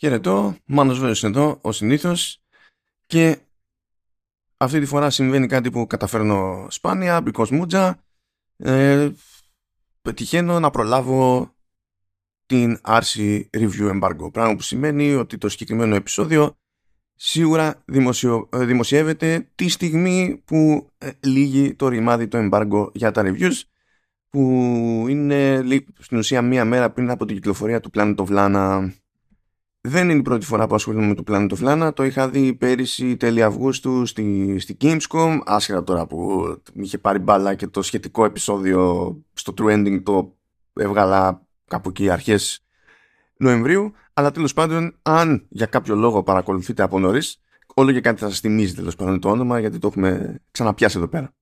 [0.00, 2.42] Χαιρετώ, Μάνος Βέβαιος εδώ, ο συνήθως.
[3.06, 3.38] Και
[4.56, 8.04] αυτή τη φορά συμβαίνει κάτι που καταφέρνω σπάνια, because μούτζα
[8.56, 9.10] ε,
[10.02, 11.52] πετυχαίνω να προλάβω
[12.46, 14.32] την άρση review embargo.
[14.32, 16.56] Πράγμα που σημαίνει ότι το συγκεκριμένο επεισόδιο
[17.14, 23.22] σίγουρα δημοσιο, ε, δημοσιεύεται τη στιγμή που ε, λύγει το ρημάδι το embargo για τα
[23.24, 23.62] reviews
[24.28, 24.42] που
[25.08, 25.64] είναι
[25.98, 28.90] στην ουσία μία μέρα πριν από την κυκλοφορία του Planet of Lana
[29.88, 31.94] δεν είναι η πρώτη φορά που ασχολούμαι με το Planet of Lana.
[31.94, 35.38] Το είχα δει πέρυσι τέλη Αυγούστου στη, στη Gamescom.
[35.44, 40.36] Άσχετα τώρα που είχε πάρει μπάλα και το σχετικό επεισόδιο στο Trending το
[40.72, 42.64] έβγαλα κάπου εκεί αρχές
[43.36, 43.92] Νοεμβρίου.
[44.12, 47.42] Αλλά τέλος πάντων, αν για κάποιο λόγο παρακολουθείτε από νωρίς,
[47.74, 51.08] όλο και κάτι θα σας θυμίζει τέλος πάντων το όνομα γιατί το έχουμε ξαναπιάσει εδώ
[51.08, 51.34] πέρα.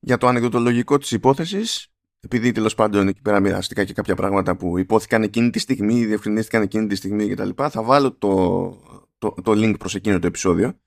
[0.00, 4.78] Για το ανεκδοτολογικό της υπόθεσης, επειδή τέλος πάντων εκεί πέρα μοιραστήκα και κάποια πράγματα που
[4.78, 7.50] υπόθηκαν εκείνη τη στιγμή, διευκρινίστηκαν εκείνη τη στιγμή κτλ.
[7.70, 8.30] Θα βάλω το,
[9.18, 10.78] το, το link προς εκείνο το επεισόδιο.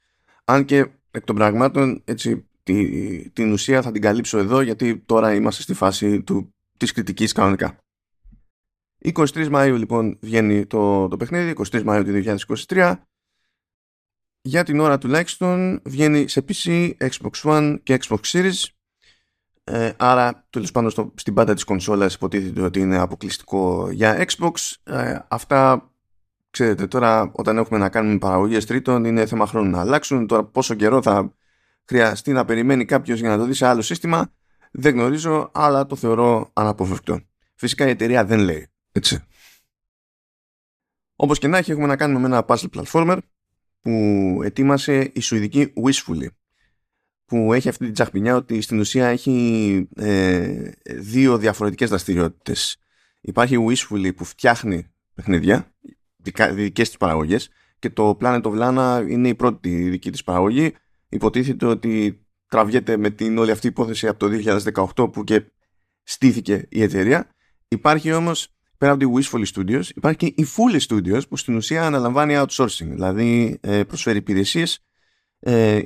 [0.46, 5.34] Αν και εκ των πραγμάτων έτσι, τη, την ουσία θα την καλύψω εδώ γιατί τώρα
[5.34, 7.78] είμαστε στη φάση του, της κριτικής κανονικά.
[9.14, 12.36] 23 Μαΐου λοιπόν βγαίνει το, το παιχνίδι, 23 Μαΐου του
[12.68, 12.96] 2023.
[14.42, 18.64] Για την ώρα τουλάχιστον βγαίνει σε PC, Xbox One και Xbox Series
[19.64, 24.52] ε, άρα, τέλος πάντων, στο, στην πάντα της κονσόλας υποτίθεται ότι είναι αποκλειστικό για Xbox.
[24.84, 25.92] Ε, αυτά,
[26.50, 30.28] ξέρετε, τώρα όταν έχουμε να κάνουμε παραγωγές τρίτων, είναι θέμα χρόνου να αλλάξουν.
[30.28, 31.34] Τώρα, πόσο καιρό θα
[31.86, 34.32] χρειαστεί να περιμένει κάποιος για να το δει σε άλλο σύστημα,
[34.72, 37.20] δεν γνωρίζω, αλλά το θεωρώ αναποφευκτό.
[37.56, 38.68] Φυσικά η εταιρεία δεν λέει.
[38.92, 39.20] Έτσι.
[41.16, 43.18] Όπως και να έχει, έχουμε να κάνουμε με ένα puzzle platformer
[43.82, 43.92] που
[44.44, 46.28] ετοίμασε η σουηδική Wishfully
[47.26, 52.78] που έχει αυτή την τσαχπινιά ότι στην ουσία έχει ε, δύο διαφορετικές δραστηριότητες.
[53.22, 55.74] Υπάρχει η Wishfully που φτιάχνει παιχνίδια,
[56.54, 60.74] δικές της παραγωγές και το Planet of Lana είναι η πρώτη δική της παραγωγή.
[61.10, 64.54] Υποτίθεται ότι τραβιέται με την όλη αυτή υπόθεση από το
[64.96, 65.44] 2018 που και
[66.04, 67.30] στήθηκε η εταιρεία.
[67.68, 68.48] Υπάρχει όμως
[68.78, 72.88] πέρα από τη Wishfully Studios υπάρχει και η Fully Studios που στην ουσία αναλαμβάνει outsourcing
[72.88, 74.80] δηλαδή ε, προσφέρει υπηρεσίες
[75.40, 75.82] ε,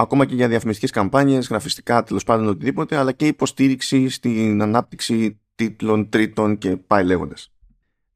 [0.00, 6.08] ακόμα και για διαφημιστικές καμπάνιες, γραφιστικά, τέλος πάντων οτιδήποτε, αλλά και υποστήριξη στην ανάπτυξη τίτλων
[6.08, 7.52] τρίτων και πάει λέγοντας.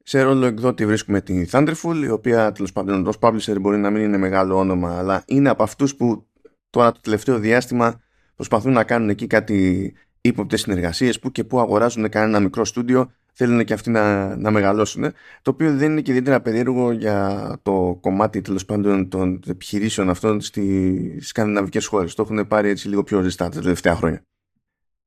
[0.02, 4.02] Σε ρόλο εκδότη βρίσκουμε την Thunderful, η οποία τέλος πάντων ως publisher μπορεί να μην
[4.02, 6.26] είναι μεγάλο όνομα, αλλά είναι από αυτούς που
[6.70, 8.00] τώρα το τελευταίο διάστημα
[8.34, 13.64] προσπαθούν να κάνουν εκεί κάτι ύποπτες συνεργασίες που και που αγοράζουν κανένα μικρό στούντιο θέλουν
[13.64, 15.02] και αυτοί να, να μεγαλώσουν.
[15.42, 20.40] Το οποίο δεν είναι και ιδιαίτερα περίεργο για το κομμάτι τέλος πάντων των επιχειρήσεων αυτών
[20.40, 22.14] στι σκανδιναβικές χώρες.
[22.14, 24.22] Το έχουν πάρει έτσι λίγο πιο ζεστά τα τελευταία χρόνια.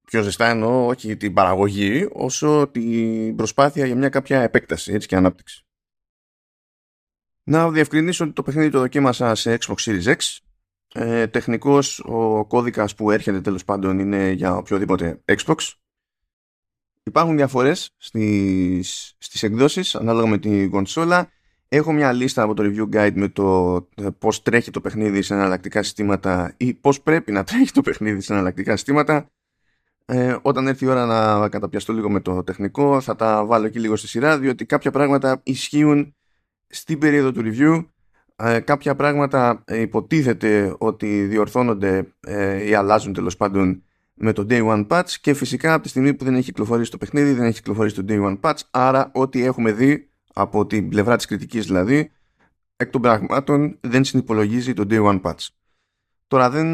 [0.08, 5.16] Πιο ζεστά εννοώ όχι την παραγωγή, όσο την προσπάθεια για μια κάποια επέκταση έτσι, και
[5.16, 5.62] ανάπτυξη.
[7.44, 10.38] Να διευκρινίσω ότι το παιχνίδι το δοκίμασα σε Xbox Series X.
[10.94, 15.56] Ε, τεχνικός ο κώδικας που έρχεται τέλος πάντων είναι για οποιοδήποτε Xbox
[17.08, 21.30] Υπάρχουν διαφορές στις, στις εκδόσεις ανάλογα με την κονσόλα.
[21.68, 25.34] Έχω μια λίστα από το review guide με το ε, πώς τρέχει το παιχνίδι σε
[25.34, 29.30] εναλλακτικά συστήματα ή πώς πρέπει να τρέχει το παιχνίδι σε εναλλακτικά συστήματα.
[30.06, 33.80] Ε, όταν έρθει η ώρα να καταπιαστώ λίγο με το τεχνικό θα τα βάλω εκεί
[33.80, 36.16] λίγο στη σειρά διότι κάποια πράγματα ισχύουν
[36.68, 37.86] στην περίοδο του review
[38.36, 43.84] ε, κάποια πράγματα υποτίθεται ότι διορθώνονται ε, ή αλλάζουν τέλος πάντων
[44.18, 46.98] με το Day One Patch και φυσικά από τη στιγμή που δεν έχει κυκλοφορήσει το
[46.98, 51.16] παιχνίδι δεν έχει κυκλοφορήσει το Day One Patch άρα ό,τι έχουμε δει από την πλευρά
[51.16, 52.12] της κριτικής δηλαδή
[52.78, 55.48] εκ των πραγμάτων δεν συνυπολογίζει το Day One Patch.
[56.28, 56.68] Τώρα δεν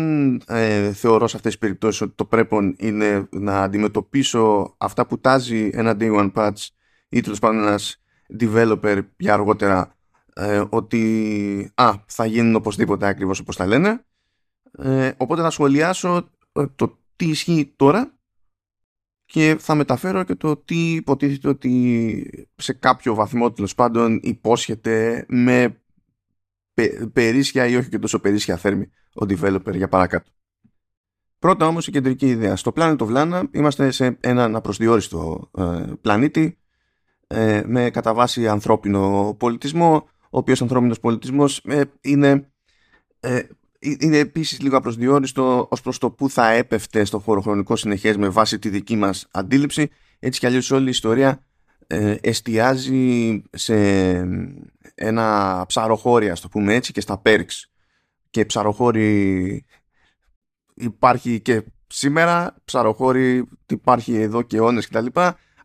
[0.47, 5.69] ε, θεωρώ σε αυτές τις περιπτώσεις ότι το πρέπει είναι να αντιμετωπίσω αυτά που τάζει
[5.73, 6.67] ένα Day One Patch
[7.09, 8.03] ή τέλος πάντων ένας
[8.39, 9.95] developer για αργότερα
[10.33, 14.05] ε, ότι α, θα γίνουν οπωσδήποτε ακριβώς όπως τα λένε.
[14.77, 18.17] Ε, οπότε θα σχολιάσω ε, το τι ισχύει τώρα
[19.25, 25.81] και θα μεταφέρω και το τι υποτίθεται ότι σε κάποιο βαθμό τέλος πάντων υπόσχεται με
[27.13, 30.31] περίσσια ή όχι και τόσο περίσσια θέρμη ο developer για παρακάτω.
[31.39, 32.55] Πρώτα όμως η κεντρική ιδέα.
[32.55, 36.57] Στο Planet of Lana είμαστε σε έναν απροσδιόριστο ε, πλανήτη
[37.27, 42.51] ε, με κατά βάση ανθρώπινο πολιτισμό ο οποίος ανθρώπινος πολιτισμός ε, είναι
[43.99, 48.59] είναι επίσης λίγο απροσδιόριστο ως προς το που θα έπεφτε στο χωροχρονικό συνεχές με βάση
[48.59, 49.89] τη δική μας αντίληψη.
[50.19, 51.43] Έτσι κι αλλιώς όλη η ιστορία
[51.87, 53.75] ε, εστιάζει σε
[54.95, 57.63] ένα ψαροχώρι, ας το πούμε έτσι, και στα perks.
[58.29, 59.65] Και ψαροχώρι
[60.73, 65.05] υπάρχει και σήμερα, ψαροχώρι υπάρχει εδώ και αιώνες κτλ.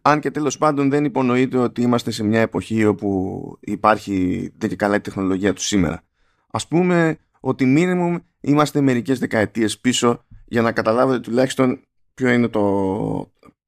[0.02, 4.76] Αν και τέλος πάντων δεν υπονοείται ότι είμαστε σε μια εποχή όπου υπάρχει δεν και
[4.76, 6.02] καλά η τεχνολογία του σήμερα.
[6.50, 11.80] Ας πούμε ότι minimum είμαστε μερικές δεκαετίες πίσω για να καταλάβετε τουλάχιστον
[12.14, 12.60] ποιο είναι το,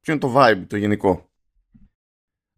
[0.00, 1.30] ποιο είναι το vibe, το γενικό.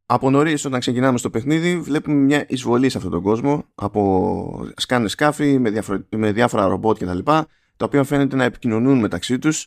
[0.07, 5.09] Από νωρίς, όταν ξεκινάμε στο παιχνίδι, βλέπουμε μια εισβολή σε αυτόν τον κόσμο από σκάνε
[5.09, 5.83] σκάφη με,
[6.17, 7.19] με διάφορα ρομπότ κτλ.
[7.19, 9.67] Τα, τα οποία φαίνεται να επικοινωνούν μεταξύ τους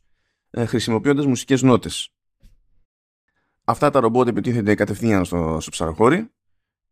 [0.50, 2.10] ε, χρησιμοποιώντας μουσικές νότες.
[3.64, 6.30] Αυτά τα ρομπότ επιτίθενται κατευθείαν στο, στο ψαροχώρι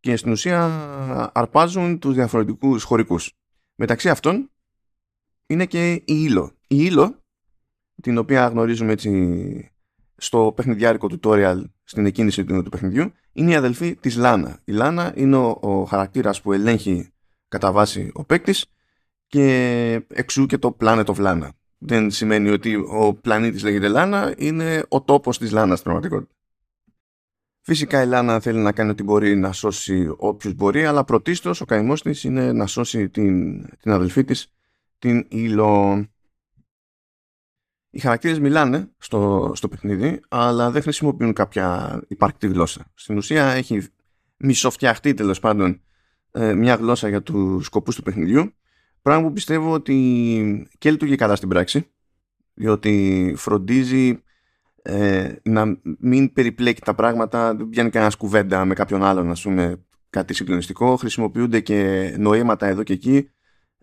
[0.00, 0.66] και στην ουσία
[1.34, 3.32] αρπάζουν τους διαφορετικούς χωρικούς.
[3.74, 4.50] Μεταξύ αυτών
[5.46, 6.52] είναι και η ήλο.
[6.66, 7.22] Η ήλο,
[8.02, 9.72] την οποία γνωρίζουμε έτσι
[10.16, 14.60] στο παιχνιδιάρικο tutorial στην εκκίνηση του, του παιχνιδιού, είναι η αδελφή της Λάνα.
[14.64, 17.08] Η Λάνα είναι ο, ο χαρακτήρας που ελέγχει
[17.48, 18.66] κατά βάση ο παίκτης
[19.26, 21.48] και εξού και το Planet of Lana.
[21.78, 26.33] Δεν σημαίνει ότι ο πλανήτης λέγεται Λάνα, είναι ο τόπος της Λάνας στην πραγματικότητα.
[27.66, 31.64] Φυσικά η Λάνα θέλει να κάνει ό,τι μπορεί να σώσει όποιους μπορεί, αλλά πρωτίστως ο
[31.64, 34.52] καημός της είναι να σώσει την, την αδελφή της,
[34.98, 36.04] την Ήλο.
[37.90, 42.90] Οι χαρακτήρες μιλάνε στο, στο παιχνίδι, αλλά δεν χρησιμοποιούν κάποια υπαρκτή γλώσσα.
[42.94, 43.86] Στην ουσία έχει
[44.36, 45.80] μισοφτιαχτεί τέλος πάντων
[46.32, 48.54] ε, μια γλώσσα για τους σκοπούς του παιχνιδιού,
[49.02, 51.90] πράγμα που πιστεύω ότι και λειτουργεί καλά στην πράξη,
[52.54, 54.22] διότι φροντίζει
[54.86, 59.84] ε, να μην περιπλέκει τα πράγματα, δεν πιάνει κανένας κουβέντα με κάποιον άλλον, ας πούμε,
[60.10, 60.96] κάτι συγκλονιστικό.
[60.96, 63.28] Χρησιμοποιούνται και νοήματα εδώ και εκεί.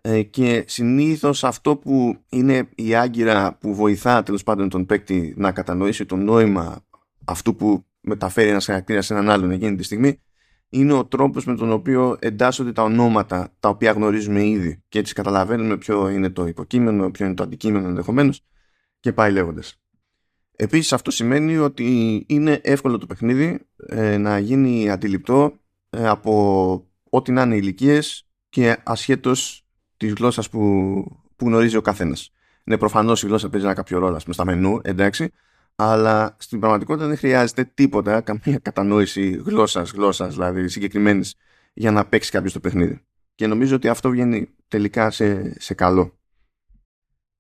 [0.02, 5.52] Ε, και συνήθως αυτό που είναι η άγκυρα που βοηθά τέλος πάντων τον παίκτη να
[5.52, 6.86] κατανοήσει το νόημα
[7.26, 10.22] αυτού που μεταφέρει ένας χαρακτήρας σε έναν άλλον εκείνη τη στιγμή
[10.70, 15.14] είναι ο τρόπος με τον οποίο εντάσσονται τα ονόματα τα οποία γνωρίζουμε ήδη και έτσι
[15.14, 18.46] καταλαβαίνουμε ποιο είναι το υποκείμενο, ποιο είναι το αντικείμενο ενδεχομένως
[19.00, 19.82] και πάει λέγοντας.
[20.62, 25.54] Επίσης αυτό σημαίνει ότι είναι εύκολο το παιχνίδι ε, να γίνει αντιληπτό
[25.90, 29.66] ε, από ό,τι να είναι ηλικίες και ασχέτως
[29.98, 30.62] της γλώσσας που,
[31.36, 32.32] που γνωρίζει ο καθένας.
[32.64, 35.32] Ναι, προφανώς η γλώσσα παίζει ένα κάποιο ρόλο πούμε, στα μενού, εντάξει,
[35.76, 41.36] αλλά στην πραγματικότητα δεν χρειάζεται τίποτα, καμία κατανόηση γλώσσας, γλώσσας δηλαδή συγκεκριμένης
[41.74, 43.02] για να παίξει κάποιος το παιχνίδι.
[43.36, 46.20] Και νομίζω ότι αυτό βγαίνει τελικά σε, σε καλό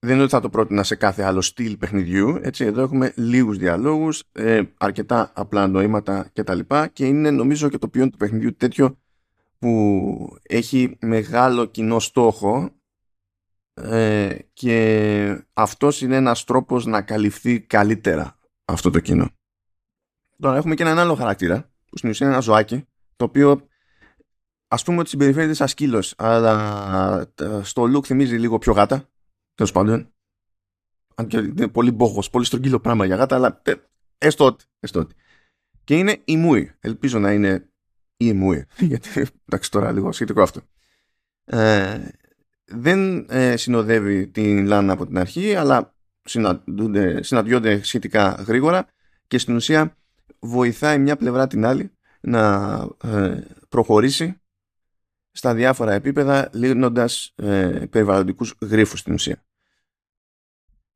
[0.03, 2.39] δεν είναι ότι θα το πρότεινα σε κάθε άλλο στυλ παιχνιδιού.
[2.41, 6.59] Έτσι, εδώ έχουμε λίγους διαλόγους, ε, αρκετά απλά νοήματα κτλ.
[6.59, 8.97] Και, και είναι νομίζω και το ποιόν του παιχνιδιού τέτοιο
[9.59, 12.71] που έχει μεγάλο κοινό στόχο
[13.73, 19.29] ε, και αυτός είναι ένας τρόπος να καλυφθεί καλύτερα αυτό το κοινό.
[20.39, 23.67] Τώρα έχουμε και έναν άλλο χαρακτήρα που στην ουσία είναι ένα ζωάκι το οποίο
[24.67, 29.09] ας πούμε ότι συμπεριφέρεται σαν σκύλος αλλά ε, στο look θυμίζει λίγο πιο γάτα
[29.55, 30.13] Τέλος πάντων.
[31.15, 33.73] Αν και είναι πολύ μπόχο, πολύ στρογγύλο πράγμα για γάτα, αλλά ε,
[34.17, 34.65] έστω ότι.
[34.79, 35.07] Έστω
[35.83, 36.71] Και είναι η Μούι.
[36.79, 37.69] Ελπίζω να είναι
[38.17, 38.65] η Μούι.
[38.79, 40.61] Γιατί εντάξει τώρα λίγο σχετικό αυτό.
[41.45, 41.99] Ε,
[42.65, 45.95] δεν ε, συνοδεύει την Λάνα από την αρχή, αλλά
[47.19, 48.87] συναντιόνται σχετικά γρήγορα
[49.27, 49.97] και στην ουσία
[50.39, 52.73] βοηθάει μια πλευρά την άλλη να
[53.03, 54.40] ε, προχωρήσει
[55.31, 59.43] στα διάφορα επίπεδα λύνοντας ε, περιβαλλοντικούς γρίφους στην ουσία.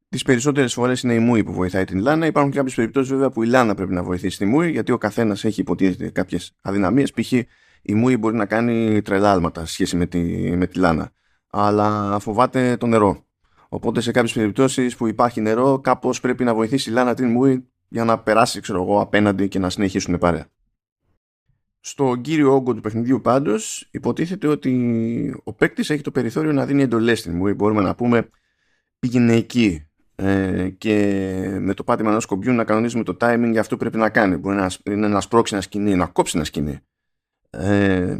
[0.09, 2.25] Τις περισσότερες φορές είναι η Μούη που βοηθάει την Λάνα.
[2.25, 4.97] Υπάρχουν και κάποιες περιπτώσεις βέβαια που η Λάνα πρέπει να βοηθήσει τη Μούη, γιατί ο
[4.97, 7.11] καθένας έχει υποτίθεται κάποιες αδυναμίες.
[7.11, 7.31] Π.χ.
[7.81, 10.19] η Μούη μπορεί να κάνει τρελά άλματα σχέση με τη,
[10.57, 11.11] με τη Λάνα.
[11.49, 13.25] Αλλά φοβάται το νερό.
[13.69, 17.69] Οπότε σε κάποιες περιπτώσεις που υπάρχει νερό, κάπως πρέπει να βοηθήσει η Λάνα την Μούη
[17.87, 20.47] για να περάσει, ξέρω εγώ, απέναντι και να συνεχίσουν παρέα.
[21.87, 26.81] Στο κύριο όγκο του παιχνιδιού πάντως, υποτίθεται ότι ο παίκτης έχει το περιθώριο να δίνει
[26.81, 27.53] εντολές στην Μούη.
[27.53, 28.29] Μπορούμε να πούμε
[28.99, 30.93] πήγαινε εκεί, ε, και
[31.59, 34.37] με το πάτημα ενός κομπιού να κανονίζουμε το timing για αυτό που πρέπει να κάνει.
[34.37, 36.79] Μπορεί να είναι να σπρώξει ένα σκηνή, να κόψει ένα σκηνή.
[37.49, 38.17] Ε,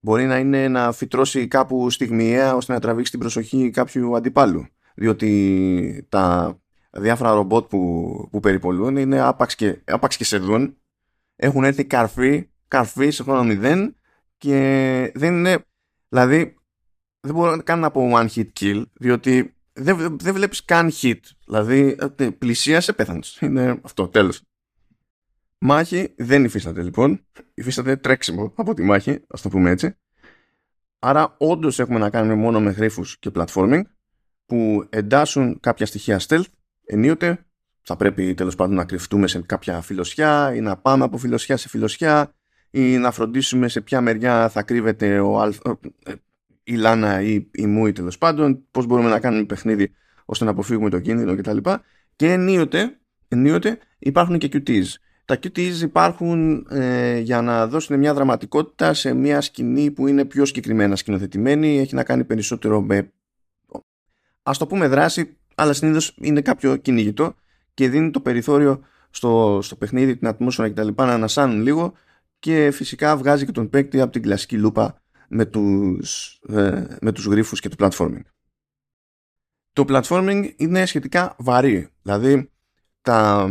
[0.00, 4.66] μπορεί να είναι να φυτρώσει κάπου στιγμιαία ώστε να τραβήξει την προσοχή κάποιου αντιπάλου.
[4.94, 6.56] Διότι τα
[6.90, 10.76] διάφορα ρομπότ που, που περιπολούν είναι άπαξ και, άπαξ και σε δουν.
[11.36, 13.96] Έχουν έρθει καρφί, καρφί σε χρόνο μηδέν
[14.38, 15.64] και δεν είναι.
[16.08, 16.56] Δηλαδή,
[17.20, 21.18] δεν μπορώ καν να πω one hit kill, διότι δεν, δεν βλέπεις καν hit.
[21.46, 23.38] Δηλαδή ε, πλησίασε πέθανες.
[23.40, 24.42] Είναι αυτό, τέλος.
[25.58, 27.26] Μάχη δεν υφίσταται λοιπόν.
[27.54, 29.96] Υφίσταται τρέξιμο από τη μάχη, ας το πούμε έτσι.
[30.98, 33.82] Άρα όντως έχουμε να κάνουμε μόνο με γρίφους και platforming
[34.46, 36.44] που εντάσσουν κάποια στοιχεία stealth
[36.84, 37.46] ενίοτε
[37.82, 41.68] θα πρέπει τέλος πάντων να κρυφτούμε σε κάποια φιλοσιά ή να πάμε από φιλοσιά σε
[41.68, 42.34] φιλοσιά
[42.74, 46.12] ή να φροντίσουμε σε ποια μεριά θα κρύβεται ο, αλφα, ε,
[46.64, 49.92] η Λάνα ή η Μούι τέλος πάντων, πώς μπορούμε να κάνουμε παιχνίδι
[50.24, 51.56] ώστε να αποφύγουμε το κίνδυνο κτλ.
[52.16, 52.98] Και ενίοτε,
[53.28, 54.84] ενίοτε υπάρχουν και QTs.
[55.24, 60.44] τα QTEs υπάρχουν ε, για να δώσουν μια δραματικότητα σε μια σκηνή που είναι πιο
[60.44, 63.12] συγκεκριμένα σκηνοθετημένη, έχει να κάνει περισσότερο με
[64.42, 67.34] ας το πούμε δράση, αλλά συνήθως είναι κάποιο κυνηγητό
[67.74, 70.88] και δίνει το περιθώριο στο, στο παιχνίδι, την ατμόσφαιρα κτλ.
[70.96, 71.92] να ανασάνουν λίγο
[72.42, 77.24] και φυσικά βγάζει και τον παίκτη από την κλασική λούπα με τους, ε, με τους
[77.26, 78.20] γρίφους και το platforming.
[79.72, 82.50] Το platforming είναι σχετικά βαρύ, δηλαδή
[83.00, 83.48] τα,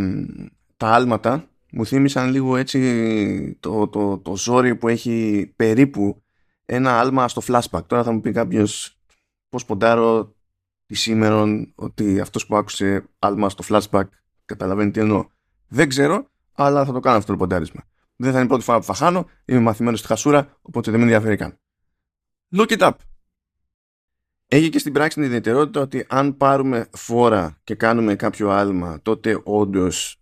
[0.78, 6.24] τα άλματα μου θύμισαν λίγο έτσι το, το, το ζόρι που έχει περίπου
[6.66, 7.86] ένα άλμα στο flashback.
[7.88, 9.00] Τώρα θα μου πει κάποιος
[9.50, 10.36] πώς ποντάρω
[10.86, 11.46] τη σήμερα
[11.76, 14.08] ότι αυτός που άκουσε άλμα στο flashback
[14.46, 15.26] καταλαβαίνει τι εννοώ.
[15.68, 17.91] Δεν ξέρω, αλλά θα το κάνω αυτό το ποντάρισμα.
[18.22, 21.00] Δεν θα είναι η πρώτη φορά που θα χάνω, είμαι μαθημένος στη χασούρα, οπότε δεν
[21.00, 21.60] με ενδιαφέρει καν.
[22.56, 22.92] Look it up.
[24.48, 29.42] Έχει και στην πράξη την ιδιαιτερότητα ότι αν πάρουμε φόρα και κάνουμε κάποιο άλμα, τότε
[29.44, 30.22] όντως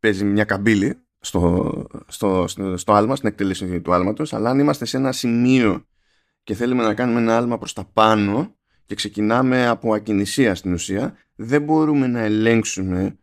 [0.00, 4.84] παίζει μια καμπύλη στο, στο, στο, στο άλμα, στην εκτέλεση του άλματος, αλλά αν είμαστε
[4.84, 5.86] σε ένα σημείο
[6.42, 11.16] και θέλουμε να κάνουμε ένα άλμα προς τα πάνω και ξεκινάμε από ακινησία στην ουσία,
[11.34, 13.18] δεν μπορούμε να ελέγξουμε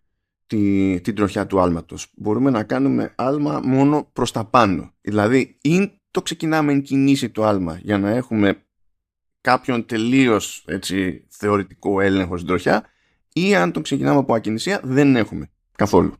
[0.47, 2.11] τη, την τροχιά του άλματος.
[2.15, 4.93] Μπορούμε να κάνουμε άλμα μόνο προς τα πάνω.
[5.01, 8.61] Δηλαδή, ή το ξεκινάμε εν κινήσει το άλμα για να έχουμε
[9.41, 12.85] κάποιον τελείως έτσι, θεωρητικό έλεγχο στην τροχιά
[13.33, 16.13] ή αν το ξεκινάμε από ακινησία δεν έχουμε καθόλου.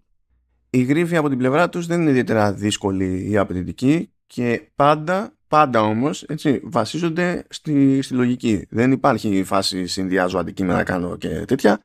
[0.70, 5.82] Η γρίφη από την πλευρά τους δεν είναι ιδιαίτερα δύσκολη ή απαιτητική και πάντα, πάντα
[5.82, 8.66] όμως έτσι, βασίζονται στη, στη λογική.
[8.70, 11.80] Δεν υπάρχει φάση συνδυάζω αντικείμενα κάνω και τέτοια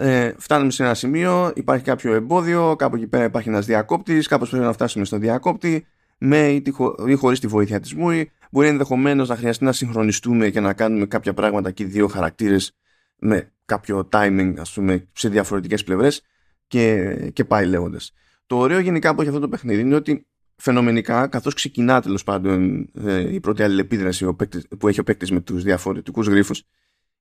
[0.00, 4.48] ε, φτάνουμε σε ένα σημείο, υπάρχει κάποιο εμπόδιο, κάπου εκεί πέρα υπάρχει ένας διακόπτης, κάπως
[4.48, 5.86] πρέπει να φτάσουμε στον διακόπτη,
[6.18, 6.62] με ή,
[7.06, 8.30] ή χωρίς τη βοήθεια της ΜΟΥΗ.
[8.50, 12.72] Μπορεί ενδεχομένως να χρειαστεί να συγχρονιστούμε και να κάνουμε κάποια πράγματα και δύο χαρακτήρες
[13.18, 16.22] με κάποιο timing, ας πούμε, σε διαφορετικές πλευρές
[16.66, 18.12] και, και πάει λέγοντας.
[18.46, 20.26] Το ωραίο γενικά που έχει αυτό το παιχνίδι είναι ότι
[20.56, 24.34] φαινομενικά, καθώς ξεκινά τέλος πάντων ε, η πρώτη αλληλεπίδραση
[24.78, 26.54] που έχει ο παίκτης με τους διαφορετικούς γρήφου,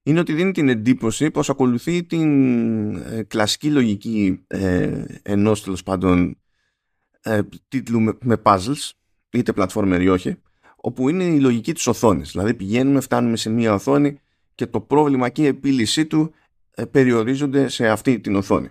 [0.04, 6.38] είναι ότι δίνει την εντύπωση πως ακολουθεί την ε, κλασική λογική ε, ενός τέλος πάντων
[7.22, 8.92] ε, τίτλου με, με puzzles
[9.30, 10.38] είτε platformer ή όχι
[10.75, 12.32] όπου είναι η λογική της οθόνης.
[12.32, 14.20] Δηλαδή πηγαίνουμε, φτάνουμε σε μία οθόνη
[14.56, 16.34] και το πρόβλημα και η επίλυσή του
[16.72, 18.70] ε, περιορίζονται σε αυτή την οθόνη.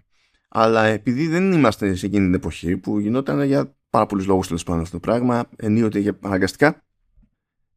[0.48, 4.62] Αλλά επειδή δεν είμαστε σε εκείνη την εποχή που γινόταν για πάρα πολλούς λόγους τέλος
[4.62, 6.84] πάντων αυτό το πράγμα ενίοτε για αναγκαστικά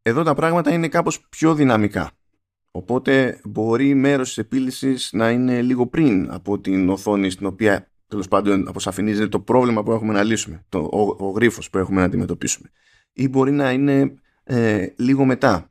[0.02, 2.12] εδώ τα πράγματα είναι κάπως πιο δυναμικά
[2.72, 8.28] Οπότε μπορεί μέρος της επίλυσης να είναι λίγο πριν από την οθόνη στην οποία τέλος
[8.28, 12.06] πάντων αποσαφηνίζεται το πρόβλημα που έχουμε να λύσουμε, το, ο, ο γρίφος που έχουμε να
[12.06, 12.72] αντιμετωπίσουμε.
[13.14, 15.70] Ή μπορεί να είναι ε, λίγο μετά.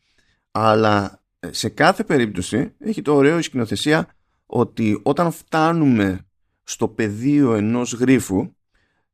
[0.50, 4.08] Αλλά ε, σε κάθε περίπτωση έχει το ωραίο η σκηνοθεσία
[4.46, 6.26] ότι όταν φτάνουμε
[6.62, 8.52] στο πεδίο ενός γρίφου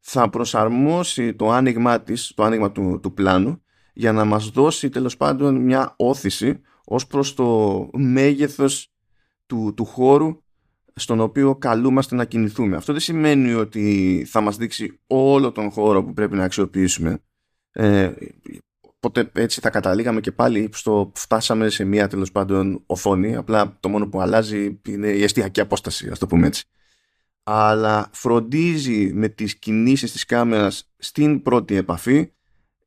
[0.00, 3.62] θα προσαρμόσει το άνοιγμα της, το άνοιγμα του, του πλάνου
[3.92, 8.92] για να μας δώσει τέλος πάντων μια όθηση ως προς το μέγεθος
[9.46, 10.42] του, του χώρου
[10.94, 12.76] στον οποίο καλούμαστε να κινηθούμε.
[12.76, 17.18] Αυτό δεν σημαίνει ότι θα μας δείξει όλο τον χώρο που πρέπει να αξιοποιήσουμε.
[17.72, 18.12] Ε,
[18.80, 23.36] οπότε έτσι θα καταλήγαμε και πάλι στο φτάσαμε σε μία τέλος πάντων οθόνη.
[23.36, 26.64] Απλά το μόνο που αλλάζει είναι η εστιακή απόσταση, ας το πούμε έτσι.
[27.42, 32.32] Αλλά φροντίζει με τις κινήσεις της κάμερας στην πρώτη επαφή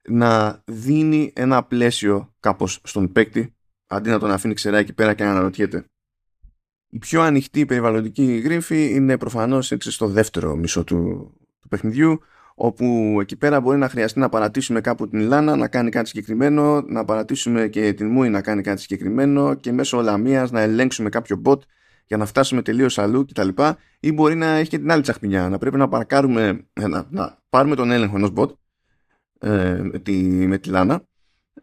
[0.10, 3.57] να δίνει ένα πλαίσιο κάπως στον παίκτη
[3.88, 5.86] αντί να τον αφήνει ξερά εκεί πέρα και να αναρωτιέται.
[6.90, 12.20] Η πιο ανοιχτή περιβαλλοντική γρήφη είναι προφανώς έτσι στο δεύτερο μισό του, του παιχνιδιού
[12.60, 16.82] όπου εκεί πέρα μπορεί να χρειαστεί να παρατήσουμε κάπου την Λάνα να κάνει κάτι συγκεκριμένο,
[16.82, 21.42] να παρατήσουμε και την Μούη να κάνει κάτι συγκεκριμένο και μέσω λαμίας να ελέγξουμε κάποιο
[21.46, 21.60] bot
[22.06, 23.50] για να φτάσουμε τελείως αλλού κτλ.
[24.00, 27.76] Ή μπορεί να έχει και την άλλη τσαχπινιά, να πρέπει να παρκάρουμε, να, να πάρουμε
[27.76, 28.50] τον έλεγχο ενός bot
[29.40, 30.14] ε, με, τη,
[30.48, 31.04] με τη Λάνα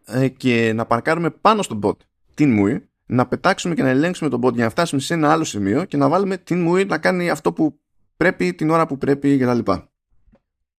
[0.05, 1.97] ε, και να παρκάρουμε πάνω στον bot
[2.35, 5.43] την μουή, να πετάξουμε και να ελέγξουμε τον bot για να φτάσουμε σε ένα άλλο
[5.43, 7.79] σημείο και να βάλουμε την μουή να κάνει αυτό που
[8.17, 9.71] πρέπει την ώρα που πρέπει κτλ.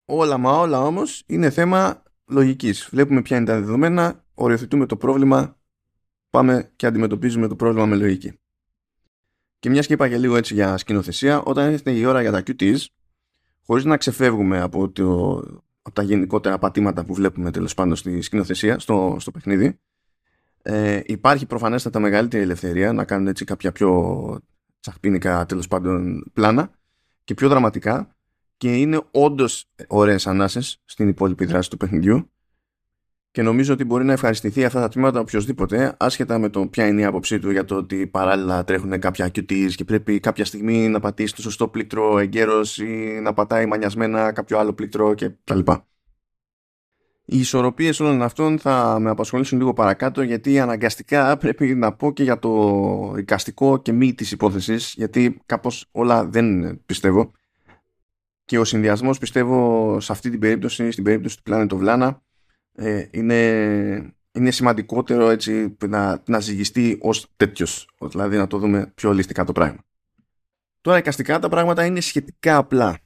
[0.05, 2.89] Όλα μα όλα όμως είναι θέμα λογικής.
[2.91, 5.57] Βλέπουμε ποια είναι τα δεδομένα, οριοθετούμε το πρόβλημα,
[6.31, 8.39] πάμε και αντιμετωπίζουμε το πρόβλημα με λογική.
[9.59, 12.43] Και μιας και είπα και λίγο έτσι για σκηνοθεσία, όταν έρχεται η ώρα για τα
[12.47, 12.79] QTs,
[13.67, 15.37] χωρίς να ξεφεύγουμε από, το,
[15.83, 19.79] από τα γενικότερα πατήματα που βλέπουμε τέλος πάντων στη σκηνοθεσία, στο, στο παιχνίδι,
[20.69, 24.41] ε, υπάρχει προφανέστατα μεγαλύτερη ελευθερία να κάνουν έτσι κάποια πιο
[24.81, 26.71] τσαχπίνικα τέλος πάντων πλάνα
[27.25, 28.17] και πιο δραματικά
[28.57, 32.31] και είναι όντως ωραίες ανάσες στην υπόλοιπη δράση του παιχνιδιού
[33.31, 37.01] και νομίζω ότι μπορεί να ευχαριστηθεί αυτά τα τμήματα οποιοδήποτε, άσχετα με το ποια είναι
[37.01, 41.01] η άποψή του για το ότι παράλληλα τρέχουν κάποια QTs και πρέπει κάποια στιγμή να
[41.01, 45.59] πατήσει το σωστό πλήκτρο εγκαίρως ή να πατάει μανιασμένα κάποιο άλλο πλήκτρο κτλ.
[47.29, 52.23] Οι ισορροπίες όλων αυτών θα με απασχολήσουν λίγο παρακάτω γιατί αναγκαστικά πρέπει να πω και
[52.23, 57.33] για το εικαστικό και μη της υπόθεσης γιατί κάπως όλα δεν πιστεύω.
[58.45, 62.17] Και ο συνδυασμός πιστεύω σε αυτή την περίπτωση, στην περίπτωση του Planet of Lana
[62.73, 67.89] ε, είναι, είναι σημαντικότερο έτσι να, να ζυγιστεί ως τέτοιος.
[68.01, 69.85] Δηλαδή να το δούμε πιο ολιστικά το πράγμα.
[70.81, 72.99] Τώρα εικαστικά τα πράγματα είναι σχετικά απλά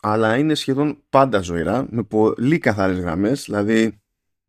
[0.00, 3.44] αλλά είναι σχεδόν πάντα ζωηρά με πολύ καθαρές γραμμές.
[3.44, 4.00] Δηλαδή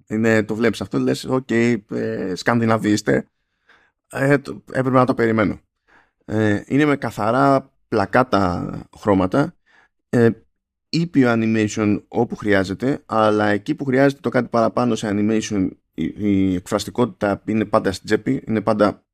[0.07, 3.27] είναι, το βλέπεις αυτό λες OK okay, ε, Σκανδιναβοί είστε.
[4.11, 4.33] Ε,
[4.71, 5.59] έπρεπε να το περιμένω
[6.25, 9.55] ε, είναι με καθαρά πλακάτα χρώματα.
[10.09, 10.29] Ε,
[10.89, 16.55] ήπιο animation όπου χρειάζεται αλλά εκεί που χρειάζεται το κάτι παραπάνω σε animation η, η
[16.55, 19.05] εκφραστικότητα είναι πάντα στην τσέπη είναι πάντα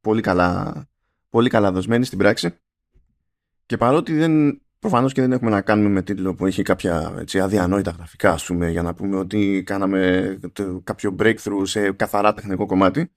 [0.00, 0.84] πολύ καλά,
[1.28, 2.54] πολύ καλά δοσμένη στην πράξη.
[3.66, 7.40] Και παρότι δεν Προφανώς και δεν έχουμε να κάνουμε με τίτλο που έχει κάποια έτσι,
[7.40, 10.38] αδιανόητα γραφικά, ας πούμε, για να πούμε ότι κάναμε
[10.84, 13.10] κάποιο breakthrough σε καθαρά τεχνικό κομμάτι.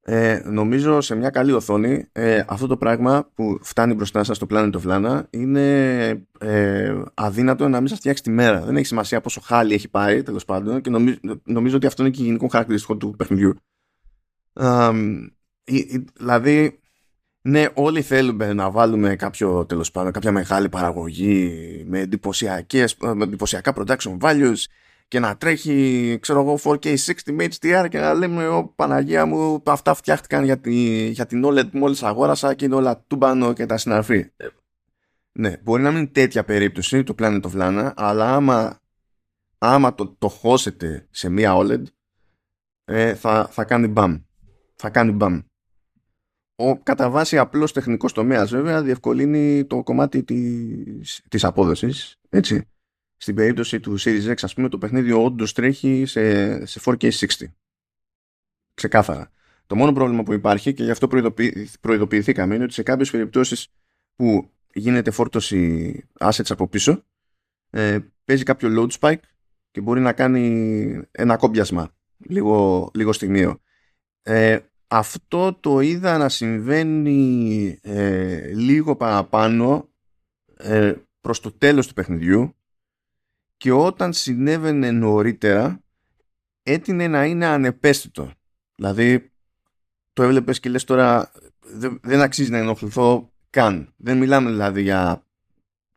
[0.00, 4.46] Ε, νομίζω σε μια καλή οθόνη ε, αυτό το πράγμα που φτάνει μπροστά σας στο
[4.50, 6.08] Planet of Lana είναι
[6.40, 8.60] ε, αδύνατο να μην σας φτιάξει τη μέρα.
[8.60, 12.10] Δεν έχει σημασία πόσο χάλι έχει πάει τέλος πάντων και νομίζω, νομίζω ότι αυτό είναι
[12.10, 13.54] και γενικό χαρακτηριστικό του παιχνιδιού.
[16.14, 16.80] δηλαδή
[17.46, 21.52] ναι, όλοι θέλουμε να βάλουμε κάποιο, τέλος πάντων, κάποια μεγάλη παραγωγή
[21.86, 22.08] με,
[23.14, 24.64] με εντυπωσιακά production values
[25.08, 29.62] και να τρέχει, ξέρω εγώ, 4K 60 με HDR και να λέμε, ο Παναγία μου,
[29.66, 33.66] αυτά φτιάχτηκαν για, τη, για την OLED που μόλις αγόρασα και είναι όλα τούμπανο και
[33.66, 34.30] τα συναρφή.
[34.36, 34.46] Ε,
[35.32, 38.80] ναι, μπορεί να μην είναι τέτοια περίπτωση το Planet of Lana, αλλά άμα,
[39.58, 41.82] άμα το, το χώσετε σε μία OLED,
[42.84, 44.16] ε, θα, θα κάνει μπαμ.
[44.74, 45.40] Θα κάνει μπαμ.
[46.56, 52.18] Ο κατά βάση απλός τεχνικός τομέας βέβαια διευκολύνει το κομμάτι της, της απόδοσης.
[52.28, 52.68] Έτσι.
[53.16, 57.26] Στην περίπτωση του Series X ας πούμε το παιχνίδι όντως τρέχει σε, σε 4K 60.
[58.74, 59.30] Ξεκάθαρα.
[59.66, 61.08] Το μόνο πρόβλημα που υπάρχει και γι' αυτό
[61.80, 63.68] προειδοποιηθήκαμε είναι ότι σε κάποιες περιπτώσεις
[64.16, 67.04] που γίνεται φόρτωση assets από πίσω
[67.70, 69.20] ε, παίζει κάποιο load spike
[69.70, 73.60] και μπορεί να κάνει ένα κόμπιασμα λίγο, λίγο στιγμίο.
[74.22, 79.88] Ε, αυτό το είδα να συμβαίνει ε, λίγο παραπάνω
[80.56, 82.54] ε, προς το τέλος του παιχνιδιού
[83.56, 85.80] και όταν συνέβαινε νωρίτερα
[86.62, 88.30] έτεινε να είναι ανεπαίσθητο.
[88.74, 89.30] Δηλαδή
[90.12, 91.30] το έβλεπες και λες τώρα
[92.02, 93.92] δεν, αξίζει να ενοχληθώ καν.
[93.96, 95.24] Δεν μιλάμε δηλαδή για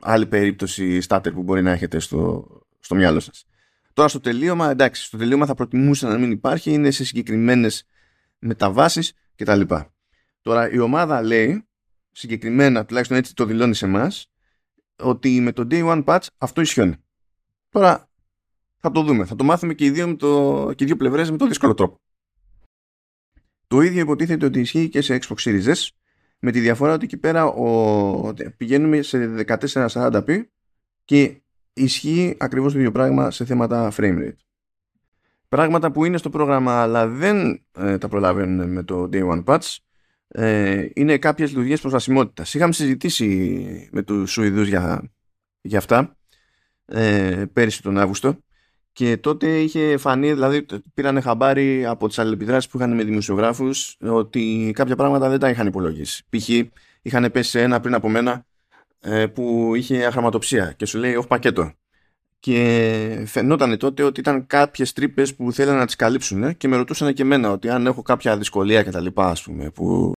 [0.00, 2.48] άλλη περίπτωση starter που μπορεί να έχετε στο,
[2.80, 3.46] στο μυαλό σας.
[3.92, 7.86] Τώρα στο τελείωμα, εντάξει, στο τελείωμα θα προτιμούσα να μην υπάρχει, είναι σε συγκεκριμένες
[8.40, 9.60] μεταβάσεις κτλ.
[10.40, 11.64] Τώρα η ομάδα λέει
[12.12, 14.30] συγκεκριμένα, τουλάχιστον έτσι το δηλώνει σε εμάς,
[14.96, 16.96] ότι με το Day One Patch αυτό ισχύει.
[17.68, 18.08] Τώρα
[18.76, 19.24] θα το δούμε.
[19.24, 21.74] Θα το μάθουμε και οι δύο, με το, και οι δύο πλευρές με τον δύσκολο
[21.74, 22.00] τρόπο.
[23.66, 25.88] Το ίδιο υποτίθεται ότι ισχύει και σε Xbox Series S
[26.38, 30.42] με τη διαφορά ότι εκεί πέρα ο, πηγαίνουμε σε 1440p
[31.04, 34.49] και ισχύει ακριβώς το ίδιο πράγμα σε θέματα frame rate.
[35.50, 39.76] Πράγματα που είναι στο πρόγραμμα αλλά δεν ε, τα προλαβαίνουν με το Day One Patch
[40.28, 42.54] ε, είναι κάποιες λειτουργίες προσβασιμότητας.
[42.54, 45.10] Είχαμε συζητήσει με τους Σουηδούς για,
[45.60, 46.16] για αυτά
[46.84, 48.36] ε, πέρυσι τον Αύγουστο
[48.92, 54.72] και τότε είχε φανεί, δηλαδή πήραν χαμπάρι από τις αλληλεπιδράσεις που είχαν με δημοσιογράφους ότι
[54.74, 56.24] κάποια πράγματα δεν τα είχαν υπολογίσει.
[56.28, 56.48] Π.χ.
[57.02, 58.46] είχαν πέσει ένα πριν από μένα
[59.00, 61.72] ε, που είχε αχραματοψία και σου λέει όχι πακέτο
[62.40, 67.14] και φαινόταν τότε ότι ήταν κάποιες τρύπες που θέλανε να τις καλύψουν και με ρωτούσαν
[67.14, 70.12] και εμένα ότι αν έχω κάποια δυσκολία και τα λοιπά, πούμε, που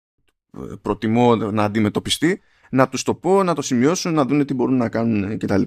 [0.81, 4.89] προτιμώ να αντιμετωπιστεί, να τους το πω, να το σημειώσουν, να δουν τι μπορούν να
[4.89, 5.61] κάνουν κτλ.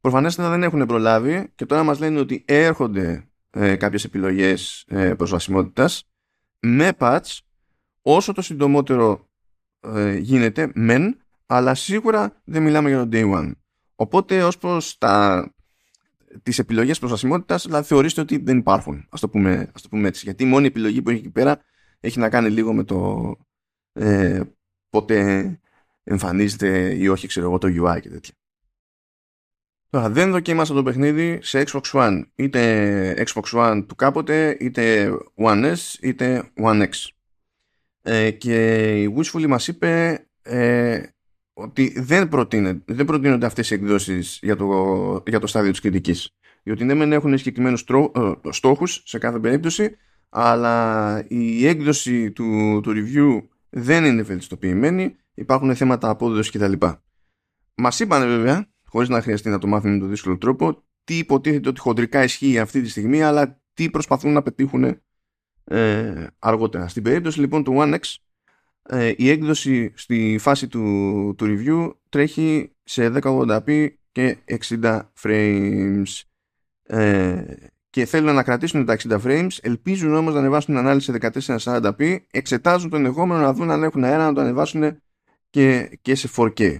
[0.00, 6.08] Προφανέστατα δεν έχουν προλάβει και τώρα μας λένε ότι έρχονται ε, κάποιες επιλογές ε, προσβασιμότητας
[6.60, 7.38] με patch
[8.02, 9.28] όσο το συντομότερο
[9.80, 13.52] ε, γίνεται μεν αλλά σίγουρα δεν μιλάμε για το day one.
[13.94, 15.44] Οπότε ως προς τα
[16.42, 20.24] τις επιλογές προσβασιμότητας δηλαδή θεωρήστε ότι δεν υπάρχουν ας το, πούμε, ας το πούμε έτσι.
[20.24, 21.60] Γιατί η μόνη επιλογή που έχει εκεί πέρα
[22.00, 23.36] έχει να κάνει λίγο με το
[23.92, 24.40] ε,
[24.90, 25.58] πότε
[26.02, 28.34] εμφανίζεται ή όχι ξέρω εγώ το UI και τέτοια.
[29.90, 32.22] Τώρα δεν δοκίμασα το παιχνίδι σε Xbox One.
[32.34, 36.90] Είτε Xbox One του κάποτε είτε One S είτε One X.
[38.02, 41.02] Ε, και η Wishful μας είπε ε,
[41.62, 42.28] ότι δεν,
[42.84, 46.34] δεν προτείνονται αυτές οι εκδόσεις για το, για το στάδιο της κριτικής.
[46.62, 49.96] Διότι ναι, μεν έχουν συγκεκριμένους ε, στόχους σε κάθε περίπτωση,
[50.28, 56.72] αλλά η έκδοση του, του review δεν είναι βελτιστοποιημένη, υπάρχουν θέματα απόδοσης κτλ.
[57.74, 61.68] Μας είπαν βέβαια, χωρίς να χρειαστεί να το μάθουμε με τον δύσκολο τρόπο, τι υποτίθεται
[61.68, 65.00] ότι χοντρικά ισχύει αυτή τη στιγμή, αλλά τι προσπαθούν να πετύχουν
[65.64, 66.88] ε, αργότερα.
[66.88, 68.14] Στην περίπτωση λοιπόν του One X,
[68.92, 74.36] ε, η έκδοση στη φάση του, του review τρέχει σε 1080p και
[74.80, 76.22] 60 frames.
[76.82, 77.42] Ε,
[77.90, 82.16] και θέλουν να κρατήσουν τα 60 frames, ελπίζουν όμως να ανεβάσουν την ανάλυση σε 1440p,
[82.30, 85.02] εξετάζουν το ενδεχόμενο να δουν αν έχουν αέρα να το ανεβάσουν
[85.50, 86.76] και, και σε 4K.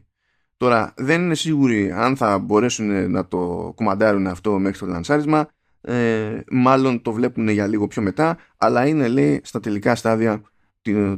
[0.57, 5.49] Τώρα δεν είναι σίγουροι αν θα μπορέσουν να το κουμαντάρουν αυτό μέχρι το λανσάρισμα,
[5.81, 10.43] ε, μάλλον το βλέπουν για λίγο πιο μετά, αλλά είναι λέει στα τελικά στάδια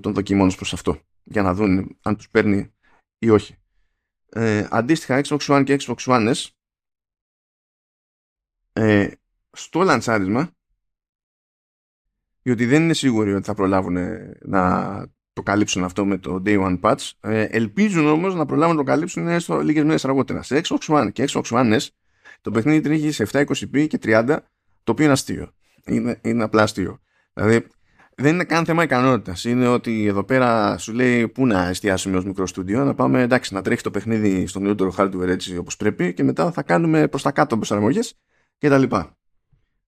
[0.01, 2.73] των δοκιμών προς αυτό, για να δουν αν τους παίρνει
[3.19, 3.57] ή όχι.
[4.29, 6.49] Ε, αντίστοιχα Xbox One και Xbox One S
[8.73, 9.09] ε,
[9.53, 10.51] στο λανσάρισμα
[12.43, 13.97] διότι δεν είναι σίγουροι ότι θα προλάβουν
[14.41, 18.83] να το καλύψουν αυτό με το Day One Patch ε, ελπίζουν όμως να προλάβουν να
[18.83, 20.43] το καλύψουν στο λίγες μέρες αργότερα.
[20.43, 21.87] Σε Xbox One και Xbox One S
[22.41, 24.39] το παιχνίδι τρέχει σε 720p και 30
[24.83, 25.53] το οποίο είναι αστείο.
[25.85, 27.01] Είναι, είναι απλά αστείο.
[27.33, 27.67] Δηλαδή
[28.15, 29.45] δεν είναι καν θέμα ικανότητας.
[29.45, 33.55] Είναι ότι εδώ πέρα σου λέει πού να εστιάσουμε ως μικρό στούντιο, να πάμε εντάξει,
[33.55, 37.23] να τρέχει το παιχνίδι στο νεότερο hardware έτσι όπως πρέπει και μετά θα κάνουμε προς
[37.23, 38.15] τα κάτω προσαρμογές
[38.59, 38.83] κτλ.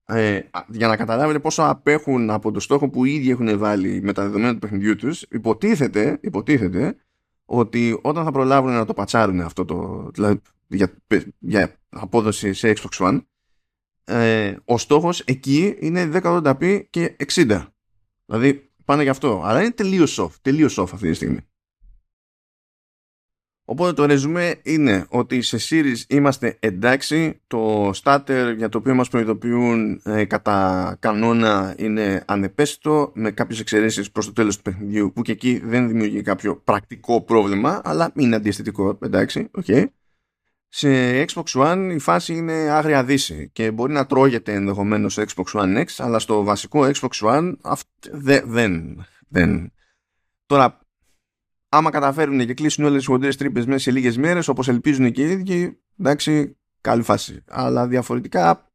[0.07, 4.23] Ε, για να καταλάβετε πόσο απέχουν από το στόχο που ήδη έχουν βάλει με τα
[4.23, 6.97] δεδομένα του παιχνιδιού τους, υποτίθεται, υποτίθεται
[7.45, 10.09] ότι όταν θα προλάβουν να το πατσάρουν αυτό το.
[10.13, 10.93] Δηλαδή για,
[11.39, 13.21] για απόδοση σε Xbox One,
[14.05, 17.65] ε, ο στόχος εκεί είναι 1080p και 60
[18.27, 19.43] Δηλαδή πάνε γι' αυτό.
[19.45, 20.31] Αλλά είναι τελείως off.
[20.43, 21.39] Τελείως off αυτή τη στιγμή.
[23.67, 29.09] Οπότε το ρεζουμέ είναι ότι σε series είμαστε εντάξει, το stutter για το οποίο μας
[29.09, 35.23] προειδοποιούν ε, κατά κανόνα είναι ανεπαίσθητο με κάποιες εξαιρέσεις προς το τέλος του παιχνιδιού που
[35.23, 39.65] και εκεί δεν δημιουργεί κάποιο πρακτικό πρόβλημα αλλά είναι αντιαισθητικό, εντάξει, OK.
[39.69, 39.85] Okay
[40.77, 45.61] σε Xbox One η φάση είναι άγρια δύση και μπορεί να τρώγεται ενδεχομένως σε Xbox
[45.61, 47.55] One X αλλά στο βασικό Xbox One
[48.13, 49.73] δεν, δεν.
[50.47, 50.81] Τώρα
[51.69, 55.23] άμα καταφέρουν και κλείσουν όλες τις χοντρές τρύπες μέσα σε λίγες μέρες όπως ελπίζουν και
[55.23, 57.45] οι ίδιοι εντάξει καλή φάση.
[57.49, 58.73] Αλλά διαφορετικά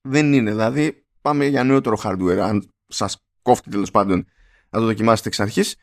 [0.00, 0.50] δεν είναι.
[0.50, 4.26] Δηλαδή πάμε για νεότερο hardware αν σας κόφτει τέλος πάντων
[4.70, 5.76] να το δοκιμάσετε εξ αρχής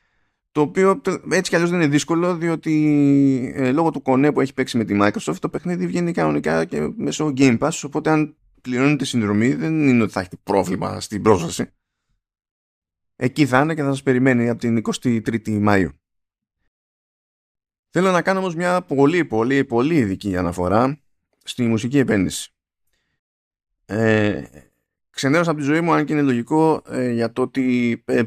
[0.52, 4.54] το οποίο έτσι κι αλλιώς δεν είναι δύσκολο διότι ε, λόγω του κονέ που έχει
[4.54, 9.06] παίξει με τη Microsoft το παιχνίδι βγαίνει κανονικά και μέσω Game Pass οπότε αν πληρώνετε
[9.06, 11.72] συνδρομή δεν είναι ότι θα έχετε πρόβλημα στην πρόσβαση.
[13.16, 15.90] Εκεί θα είναι και θα σας περιμένει από την 23η Μαΐου
[17.92, 21.00] Θέλω να κάνω όμως μια πολύ πολύ πολύ ειδική αναφορά
[21.44, 22.54] στη μουσική επένδυση.
[23.86, 24.44] Ε,
[25.10, 28.22] ξενέρωσα από τη ζωή μου αν και είναι λογικό ε, για το ότι ε,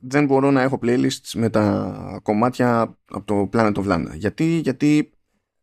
[0.00, 4.14] δεν μπορώ να έχω playlists με τα κομμάτια από το Planet of Lana.
[4.14, 5.10] Γιατί, γιατί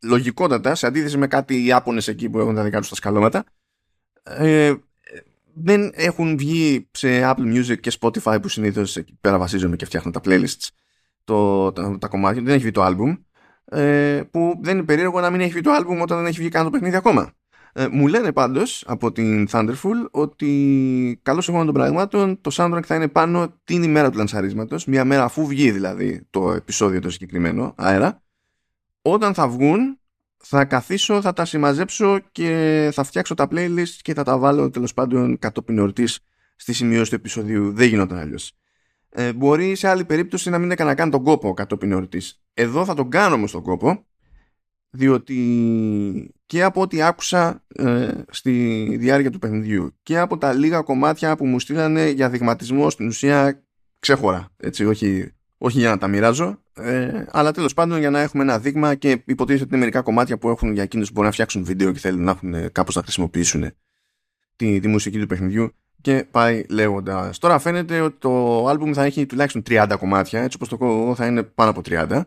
[0.03, 3.43] λογικότατα σε αντίθεση με κάτι οι Ιάπωνες εκεί που έχουν τα δικά τους τα σκαλώματα
[4.23, 4.73] ε,
[5.53, 10.11] δεν έχουν βγει σε Apple Music και Spotify που συνήθως εκεί πέρα βασίζομαι και φτιάχνω
[10.11, 10.67] τα playlists
[11.23, 13.17] το, τα, τα κομμάτια, δεν έχει βγει το album
[13.65, 16.49] ε, που δεν είναι περίεργο να μην έχει βγει το album όταν δεν έχει βγει
[16.49, 17.33] καν το παιχνίδι ακόμα.
[17.77, 22.95] Ε, μου λένε πάντως από την Thunderful ότι καλώς εγώ των πραγμάτων το soundtrack θα
[22.95, 27.73] είναι πάνω την ημέρα του λανσαρίσματος, μία μέρα αφού βγει δηλαδή το επεισόδιο το συγκεκριμένο,
[27.77, 28.23] αέρα.
[29.01, 29.99] Όταν θα βγουν,
[30.37, 34.93] θα καθίσω, θα τα συμμαζέψω και θα φτιάξω τα playlist και θα τα βάλω τέλος
[34.93, 36.19] πάντων κατόπιν εορτής
[36.55, 37.73] στη σημειώση του επεισοδίου.
[37.73, 38.57] Δεν γινόταν αλλιώς.
[39.09, 42.43] Ε, μπορεί σε άλλη περίπτωση να μην έκανα καν τον κόπο κατόπιν εορτής.
[42.53, 44.05] Εδώ θα τον κάνω όμως τον κόπο
[44.95, 51.35] διότι και από ό,τι άκουσα ε, στη διάρκεια του παιχνιδιού και από τα λίγα κομμάτια
[51.35, 53.63] που μου στείλανε για δειγματισμό στην ουσία
[53.99, 56.59] ξέχωρα, έτσι, όχι, όχι για να τα μοιράζω.
[56.77, 60.37] Ε, αλλά τέλος πάντων για να έχουμε ένα δείγμα και υποτίθεται ότι είναι μερικά κομμάτια
[60.37, 63.01] που έχουν για εκείνους που μπορούν να φτιάξουν βίντεο και θέλουν να έχουν κάπως να
[63.01, 63.71] χρησιμοποιήσουν
[64.55, 67.37] τη, τη μουσική του παιχνιδιού και πάει λέγοντας.
[67.37, 71.25] Τώρα φαίνεται ότι το άλμπουμ θα έχει τουλάχιστον 30 κομμάτια, έτσι όπως το κόμμα θα
[71.25, 72.21] είναι πάνω από 30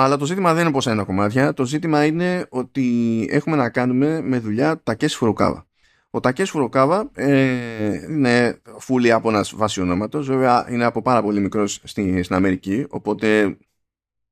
[0.00, 1.52] αλλά το ζήτημα δεν είναι πόσα είναι κομμάτια.
[1.52, 5.66] Το ζήτημα είναι ότι έχουμε να κάνουμε με δουλειά Τακέσι Φουροκάβα.
[6.10, 10.26] Ο Τακέσι Φουροκάβα ε, είναι φούλη από ένας βάσης ονόματος.
[10.26, 12.86] Βέβαια είναι από πάρα πολύ μικρός στην, στην Αμερική.
[12.88, 13.56] Οπότε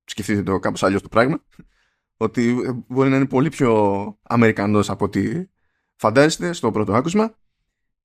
[0.05, 1.43] σκεφτείτε το κάπως αλλιώς το πράγμα.
[2.17, 2.57] Ότι
[2.89, 5.51] μπορεί να είναι πολύ πιο Αμερικανός από ότι
[5.97, 7.35] φαντάζεστε στο πρώτο άκουσμα.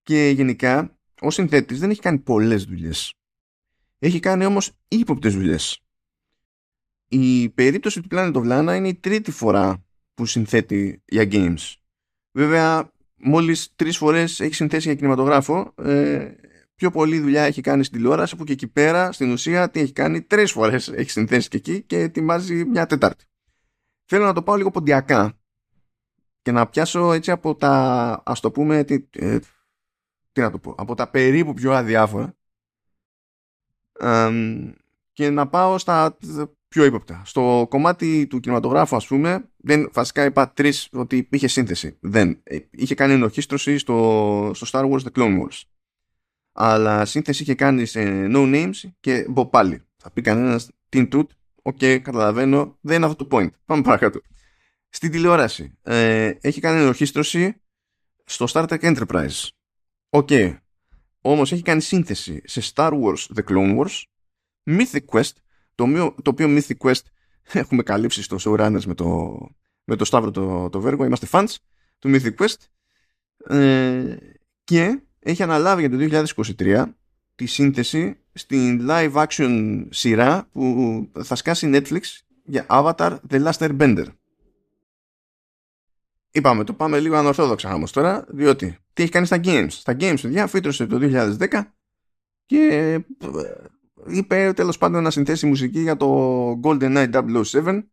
[0.03, 3.13] Και γενικά ο συνθέτης δεν έχει κάνει πολλές δουλειές.
[3.99, 5.80] Έχει κάνει όμως ύποπτες δουλειές.
[7.13, 11.75] Η περίπτωση του Planet of Lana είναι η τρίτη φορά που συνθέτει για games.
[12.31, 16.31] Βέβαια, μόλις τρεις φορές έχει συνθέσει για κινηματογράφο ε,
[16.75, 19.91] πιο πολλή δουλειά έχει κάνει στην τηλεόραση που και εκεί πέρα στην ουσία τι έχει
[19.91, 23.25] κάνει τρεις φορές έχει συνθέσει και εκεί και ετοιμάζει μια τετάρτη.
[24.05, 25.39] Θέλω να το πάω λίγο ποντιακά
[26.41, 29.39] και να πιάσω έτσι από τα ας το πούμε τι, ε,
[30.31, 32.35] τι να το πω από τα περίπου πιο αδιάφορα
[35.13, 36.17] και να πάω στα
[36.71, 37.21] πιο ύποπτα.
[37.25, 41.97] Στο κομμάτι του κινηματογράφου, ας πούμε, δεν, βασικά είπα τρεις ότι είχε σύνθεση.
[41.99, 42.39] Δεν.
[42.43, 45.61] Ε, είχε κάνει ενορχίστρωση στο, στο Star Wars The Clone Wars.
[46.51, 49.85] Αλλά σύνθεση είχε κάνει σε No Names και πάλι.
[49.97, 51.31] Θα πει κανένας την τούτ.
[51.61, 52.77] OK, okay, καταλαβαίνω.
[52.81, 53.49] Δεν είναι αυτό το point.
[53.65, 54.21] Πάμε παρακάτω.
[54.89, 55.77] Στην τηλεόραση.
[55.81, 57.61] Ε, έχει κάνει ενορχίστρωση
[58.25, 59.47] στο Star Trek Enterprise.
[60.09, 60.27] OK.
[60.31, 60.57] Okay.
[61.21, 64.03] Όμως έχει κάνει σύνθεση σε Star Wars The Clone Wars,
[64.65, 65.31] Mythic Quest,
[65.81, 67.01] το οποίο, το οποίο Mythic Quest
[67.61, 69.37] έχουμε καλύψει στο Showrunners με το,
[69.83, 71.55] με το Σταύρο το, το Βέργο, είμαστε fans
[71.99, 72.55] του Mythic Quest
[73.55, 74.15] ε,
[74.63, 76.83] και έχει αναλάβει για το 2023
[77.35, 82.01] τη σύνθεση στην live action σειρά που θα σκάσει Netflix
[82.43, 84.05] για Avatar The Last Airbender.
[86.31, 89.67] Είπαμε, το πάμε λίγο ανορθόδοξα όμως τώρα, διότι τι έχει κάνει στα games.
[89.69, 91.61] Στα games, παιδιά, φύτρωσε το 2010
[92.45, 92.99] και ε,
[94.07, 97.83] είπε τέλος πάντων να συνθέσει μουσική για το GoldenEye 007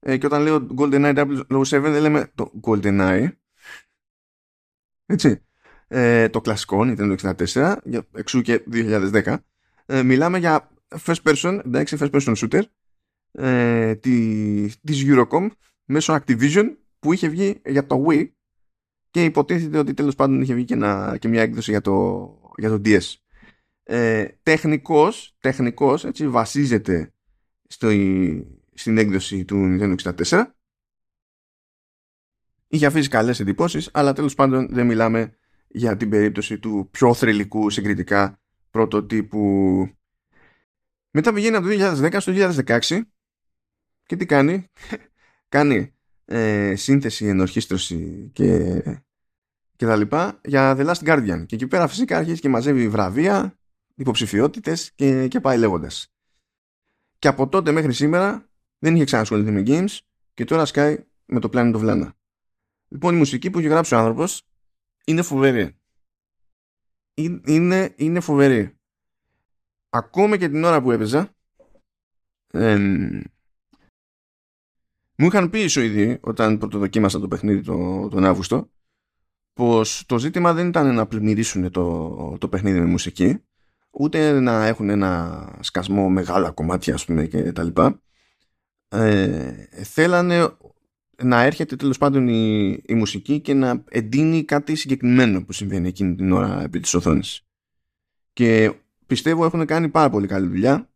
[0.00, 3.28] ε, και όταν λέω GoldenEye 007 δεν λέμε το GoldenEye.
[5.06, 5.42] Έτσι.
[5.88, 7.76] Ε, το κλασικό Nintendo 64
[8.12, 9.36] εξού και 2010
[9.86, 10.70] ε, μιλάμε για
[11.04, 12.62] first person εντάξει first person shooter
[13.32, 15.48] ε, της, της Eurocom
[15.84, 18.28] μέσω Activision που είχε βγει για το Wii
[19.10, 20.76] και υποτίθεται ότι τέλος πάντων είχε βγει και,
[21.18, 23.14] και μια έκδοση για το, για το DS.
[23.90, 27.12] Ε, τεχνικός, τεχνικός έτσι, βασίζεται
[27.68, 27.88] στο,
[28.74, 30.44] στην έκδοση του Nintendo 64
[32.68, 35.36] είχε αφήσει καλές εντυπώσεις αλλά τέλος πάντων δεν μιλάμε
[35.68, 39.88] για την περίπτωση του πιο θρηλυκού συγκριτικά πρωτοτύπου
[41.10, 42.32] μετά πηγαίνει από το 2010 στο
[42.66, 43.00] 2016
[44.08, 44.66] και τι κάνει;
[45.48, 48.82] Κάνει ε, σύνθεση, ενορχίστρωση και,
[49.76, 51.46] και τα λοιπά για The Last Guardian.
[51.46, 53.57] Και εκεί πέρα φυσικά αρχίζει και μαζεύει βραβεία,
[53.98, 56.12] υποψηφιότητες και, και πάει λέγοντας.
[57.18, 59.98] Και από τότε μέχρι σήμερα δεν είχε ξανασχοληθεί με games
[60.34, 62.10] και τώρα σκάει με το Planet of Lana.
[62.88, 64.42] Λοιπόν, η μουσική που έχει γράψει ο άνθρωπος
[65.04, 65.76] είναι φοβερή.
[67.44, 68.76] Είναι, είναι φοβερή.
[69.88, 71.34] Ακόμα και την ώρα που έπαιζα,
[75.14, 78.70] μου είχαν πει οι Σουηδοί, όταν πρωτοδοκίμασα το παιχνίδι το, τον Αύγουστο,
[79.52, 83.42] πως το ζήτημα δεν ήταν να πλημμυρίσουν το, το παιχνίδι με μουσική,
[83.98, 88.00] ούτε να έχουν ένα σκασμό μεγάλα κομμάτια, ας πούμε, και τα λοιπά.
[88.88, 90.48] Ε, θέλανε
[91.22, 96.14] να έρχεται τέλος πάντων η, η μουσική και να εντείνει κάτι συγκεκριμένο που συμβαίνει εκείνη
[96.14, 97.46] την ώρα επί της οθόνης.
[98.32, 98.72] Και
[99.06, 100.88] πιστεύω έχουν κάνει πάρα πολύ καλή δουλειά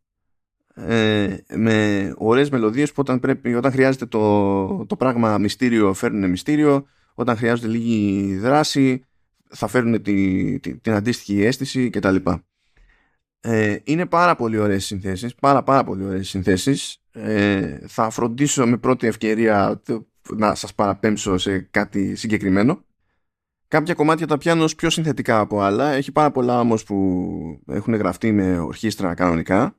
[0.75, 6.85] ε, με ωραίες μελωδίες που όταν, πρέπει, όταν χρειάζεται το, το πράγμα μυστήριο φέρνουν μυστήριο
[7.13, 9.05] όταν χρειάζεται λίγη δράση
[9.49, 12.15] θα φέρουν τη, την αντίστοιχη αίσθηση κτλ.
[13.45, 17.01] Ε, είναι πάρα πολύ ωραίες συνθέσεις πάρα πάρα πολύ ωραίες συνθέσεις.
[17.11, 19.81] Ε, θα φροντίσω με πρώτη ευκαιρία
[20.29, 22.83] να σας παραπέμψω σε κάτι συγκεκριμένο.
[23.67, 25.91] Κάποια κομμάτια τα πιάνω πιο συνθετικά από άλλα.
[25.91, 29.75] Έχει πάρα πολλά όμως που έχουν γραφτεί με ορχήστρα κανονικά.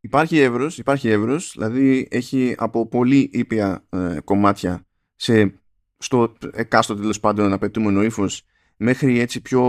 [0.00, 5.60] Υπάρχει εύρος, υπάρχει εύρος, δηλαδή έχει από πολύ ήπια ε, κομμάτια σε,
[5.98, 8.42] στο εκάστοτε τέλος πάντων απαιτούμενο ύφος
[8.78, 9.62] μέχρι έτσι πιο,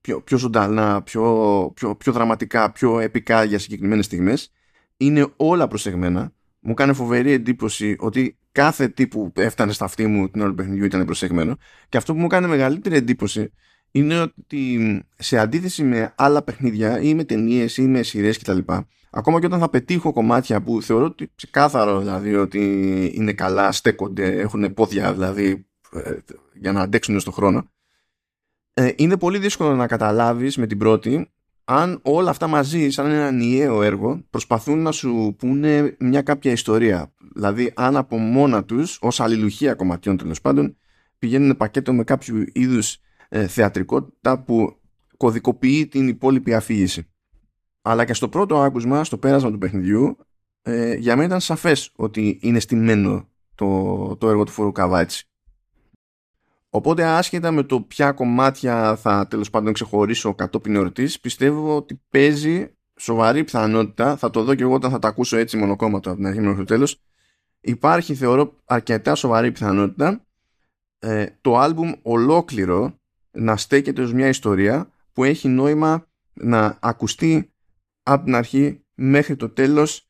[0.00, 4.52] πιο, πιο ζωντανά, πιο, πιο, πιο δραματικά, πιο επικά για συγκεκριμένες στιγμές.
[4.96, 6.32] Είναι όλα προσεγμένα.
[6.60, 10.56] Μου κάνει φοβερή εντύπωση ότι κάθε τι που έφτανε στα αυτή μου την ώρα του
[10.56, 11.56] παιχνιδιού ήταν προσεγμένο.
[11.88, 13.52] Και αυτό που μου κάνει μεγαλύτερη εντύπωση
[13.90, 18.58] είναι ότι σε αντίθεση με άλλα παιχνίδια ή με ταινίες ή με σειρές κτλ.
[19.10, 22.62] Ακόμα και όταν θα πετύχω κομμάτια που θεωρώ ότι ξεκάθαρο δηλαδή ότι
[23.14, 26.12] είναι καλά, στέκονται, έχουν πόδια δηλαδή ε,
[26.54, 27.70] για να αντέξουν στον χρόνο.
[28.78, 31.30] Ε, είναι πολύ δύσκολο να καταλάβεις με την πρώτη
[31.64, 37.12] αν όλα αυτά μαζί σαν ένα ενιαίο έργο προσπαθούν να σου πούνε μια κάποια ιστορία.
[37.34, 40.76] Δηλαδή αν από μόνα τους ως αλληλουχία κομματιών τέλος πάντων
[41.18, 44.80] πηγαίνουν πακέτο με κάποιο είδους ε, θεατρικότητα που
[45.16, 47.10] κωδικοποιεί την υπόλοιπη αφήγηση.
[47.82, 50.16] Αλλά και στο πρώτο άκουσμα, στο πέρασμα του παιχνιδιού,
[50.62, 55.28] ε, για μένα ήταν σαφές ότι είναι στημένο το, το έργο του Φουρουκαβά έτσι.
[56.70, 62.70] Οπότε άσχετα με το ποια κομμάτια θα τέλος πάντων ξεχωρίσω κατόπιν εορτής, πιστεύω ότι παίζει
[62.96, 66.26] σοβαρή πιθανότητα, θα το δω και εγώ όταν θα τα ακούσω έτσι μονοκόμματο από την
[66.26, 67.00] αρχή μέχρι το τέλος,
[67.60, 70.26] υπάρχει θεωρώ αρκετά σοβαρή πιθανότητα
[70.98, 72.98] ε, το άλμπουμ ολόκληρο
[73.30, 77.52] να στέκεται ως μια ιστορία που έχει νόημα να ακουστεί
[78.02, 80.08] από την αρχή μέχρι το τέλος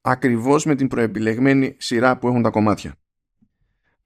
[0.00, 2.94] ακριβώς με την προεπιλεγμένη σειρά που έχουν τα κομμάτια.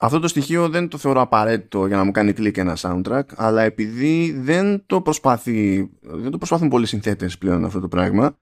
[0.05, 3.63] Αυτό το στοιχείο δεν το θεωρώ απαραίτητο για να μου κάνει κλικ ένα soundtrack, αλλά
[3.63, 8.39] επειδή δεν το, προσπάθει, δεν το προσπάθουν πολλοί συνθέτες πλέον αυτό το πράγμα,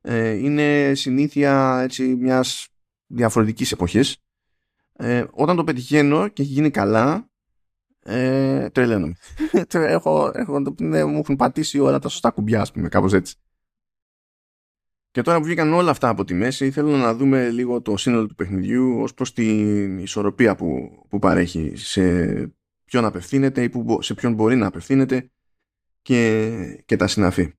[0.00, 2.68] ε, είναι συνήθεια έτσι, μιας
[3.06, 4.16] διαφορετικής εποχής.
[4.92, 7.30] Ε, όταν το πετυχαίνω και έχει γίνει καλά,
[8.02, 9.14] ε, τρελαίνομαι.
[9.72, 13.34] έχω, έχω, ναι, μου έχουν πατήσει όλα τα σωστά κουμπιά, ας πούμε, κάπως έτσι.
[15.16, 18.26] Και τώρα που βγήκαν όλα αυτά από τη μέση, θέλω να δούμε λίγο το σύνολο
[18.26, 22.02] του παιχνιδιού ως προς την ισορροπία που, που παρέχει σε
[22.84, 25.30] ποιον απευθύνεται ή που, σε ποιον μπορεί να απευθύνεται
[26.02, 27.52] και, και τα συναφή.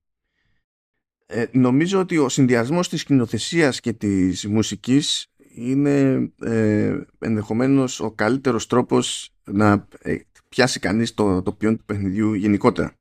[1.26, 8.67] Ε, νομίζω ότι ο συνδυασμός της σκηνοθεσίας και της μουσικής είναι ε, ενδεχομένως ο καλύτερος
[8.67, 10.17] τρόπος να ε,
[10.50, 12.93] πιάσει κανείς το, το ποιόν του παιχνιδιού γενικότερα.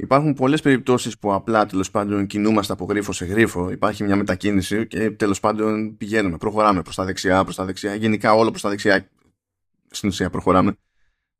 [0.00, 4.86] Υπάρχουν πολλές περιπτώσεις που απλά τέλος πάντων κινούμαστε από γρίφο σε γρίφο, υπάρχει μια μετακίνηση
[4.86, 8.68] και τέλος πάντων πηγαίνουμε, προχωράμε προς τα δεξιά, προς τα δεξιά, γενικά όλο προς τα
[8.68, 9.08] δεξιά
[9.90, 10.76] στην ουσία προχωράμε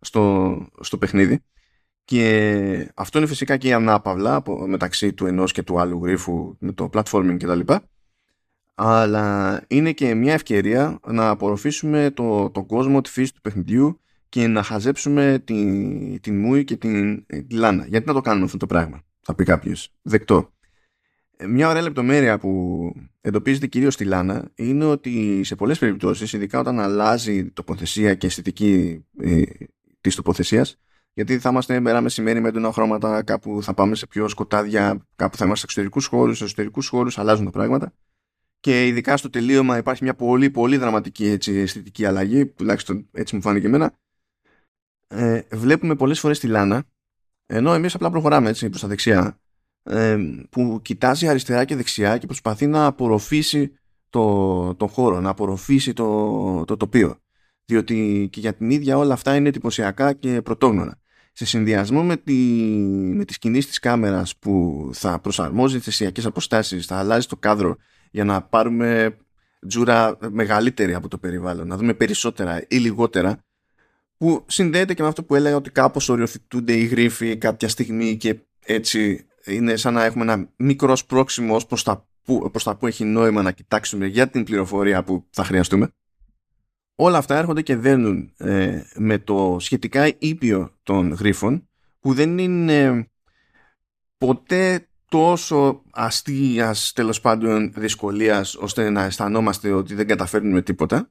[0.00, 1.40] στο, στο παιχνίδι.
[2.04, 6.56] Και αυτό είναι φυσικά και η ανάπαυλα από, μεταξύ του ενός και του άλλου γρίφου
[6.58, 7.60] με το platforming κτλ.
[8.74, 14.46] Αλλά είναι και μια ευκαιρία να απορροφήσουμε το, το κόσμο, τη φύση του παιχνιδιού και
[14.46, 17.86] να χαζέψουμε την, την μούη και την, τη λάνα.
[17.86, 19.94] Γιατί να το κάνουμε αυτό το πράγμα, θα πει κάποιος.
[20.02, 20.52] Δεκτό.
[21.36, 26.58] Ε, μια ωραία λεπτομέρεια που εντοπίζεται κυρίως στη λάνα είναι ότι σε πολλές περιπτώσεις, ειδικά
[26.58, 29.42] όταν αλλάζει η τοποθεσία και αισθητική ε,
[30.00, 30.78] της τοποθεσίας,
[31.12, 35.36] γιατί θα είμαστε μέρα μεσημέρι με έντονα χρώματα, κάπου θα πάμε σε πιο σκοτάδια, κάπου
[35.36, 37.92] θα είμαστε σε εξωτερικούς χώρους, σε εσωτερικούς χώρους, αλλάζουν τα πράγματα.
[38.60, 43.40] Και ειδικά στο τελείωμα υπάρχει μια πολύ πολύ δραματική έτσι, αισθητική αλλαγή, τουλάχιστον έτσι μου
[43.40, 43.98] φάνηκε εμένα,
[45.08, 46.84] ε, βλέπουμε πολλές φορές τη Λάνα
[47.46, 49.38] ενώ εμείς απλά προχωράμε έτσι προς τα δεξιά
[49.82, 50.18] ε,
[50.50, 53.72] που κοιτάζει αριστερά και δεξιά και προσπαθεί να απορροφήσει
[54.10, 57.16] το, το χώρο, να απορροφήσει το, το τοπίο.
[57.64, 61.00] Διότι και για την ίδια όλα αυτά είναι εντυπωσιακά και πρωτόγνωρα.
[61.32, 62.34] Σε συνδυασμό με, τη,
[63.14, 67.76] με τις κινήσεις της κάμερας που θα προσαρμόζει θεσιακές αποστάσεις, θα αλλάζει το κάδρο
[68.10, 69.16] για να πάρουμε
[69.68, 73.44] τζούρα μεγαλύτερη από το περιβάλλον, να δούμε περισσότερα ή λιγότερα,
[74.18, 78.40] που συνδέεται και με αυτό που έλεγα ότι κάπως οριοθετούνται οι γρίφοι κάποια στιγμή και
[78.64, 82.86] έτσι είναι σαν να έχουμε ένα μικρό σπρόξιμο ως προς τα που, προς τα που
[82.86, 85.88] έχει νόημα να κοιτάξουμε για την πληροφορία που θα χρειαστούμε.
[86.94, 91.68] Όλα αυτά έρχονται και δένουν ε, με το σχετικά ήπιο των γρίφων
[92.00, 93.08] που δεν είναι
[94.18, 101.10] ποτέ τόσο αστείας τέλος πάντων δυσκολίας ώστε να αισθανόμαστε ότι δεν καταφέρνουμε τίποτα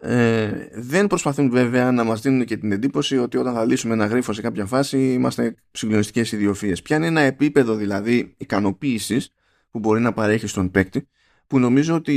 [0.00, 4.06] ε, δεν προσπαθούν βέβαια να μας δίνουν και την εντύπωση ότι όταν θα λύσουμε ένα
[4.06, 6.82] γρίφο σε κάποια φάση είμαστε συγκλονιστικές ιδιοφίες.
[6.82, 9.32] Ποια είναι ένα επίπεδο δηλαδή ικανοποίησης
[9.70, 11.08] που μπορεί να παρέχει στον παίκτη
[11.46, 12.12] που νομίζω ότι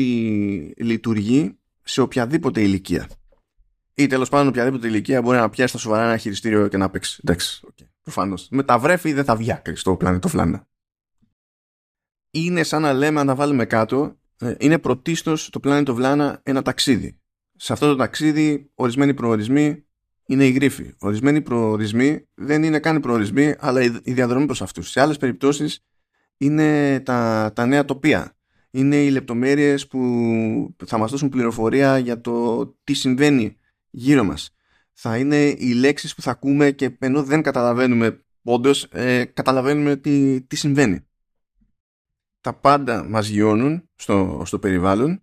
[0.77, 3.07] λειτουργεί σε οποιαδήποτε ηλικία.
[3.93, 7.21] Ή τέλος πάντων οποιαδήποτε ηλικία μπορεί να πιάσει τα σοβαρά ένα χειριστήριο και να παίξει.
[7.23, 7.85] Εντάξει, okay.
[8.03, 8.47] προφανώς.
[8.51, 10.67] Με τα βρέφη δεν θα βγει άκρη στο πλανήτο Φλάνα.
[12.31, 16.61] Είναι σαν να λέμε, αν τα βάλουμε κάτω, ε, είναι πρωτίστως το πλάνητο Βλάνα ένα
[16.61, 17.20] ταξίδι
[17.63, 19.83] σε αυτό το ταξίδι ορισμένοι προορισμοί
[20.25, 20.93] είναι οι γρίφοι.
[20.99, 24.89] Ορισμένοι προορισμοί δεν είναι καν προορισμοί, αλλά η διαδρομή προς αυτούς.
[24.89, 25.85] Σε άλλες περιπτώσεις
[26.37, 28.35] είναι τα, τα νέα τοπία.
[28.71, 33.57] Είναι οι λεπτομέρειες που θα μας δώσουν πληροφορία για το τι συμβαίνει
[33.89, 34.55] γύρω μας.
[34.93, 40.41] Θα είναι οι λέξεις που θα ακούμε και ενώ δεν καταλαβαίνουμε όντως, ε, καταλαβαίνουμε τι,
[40.41, 41.05] τι συμβαίνει.
[42.41, 45.21] Τα πάντα μας γιώνουν στο, στο περιβάλλον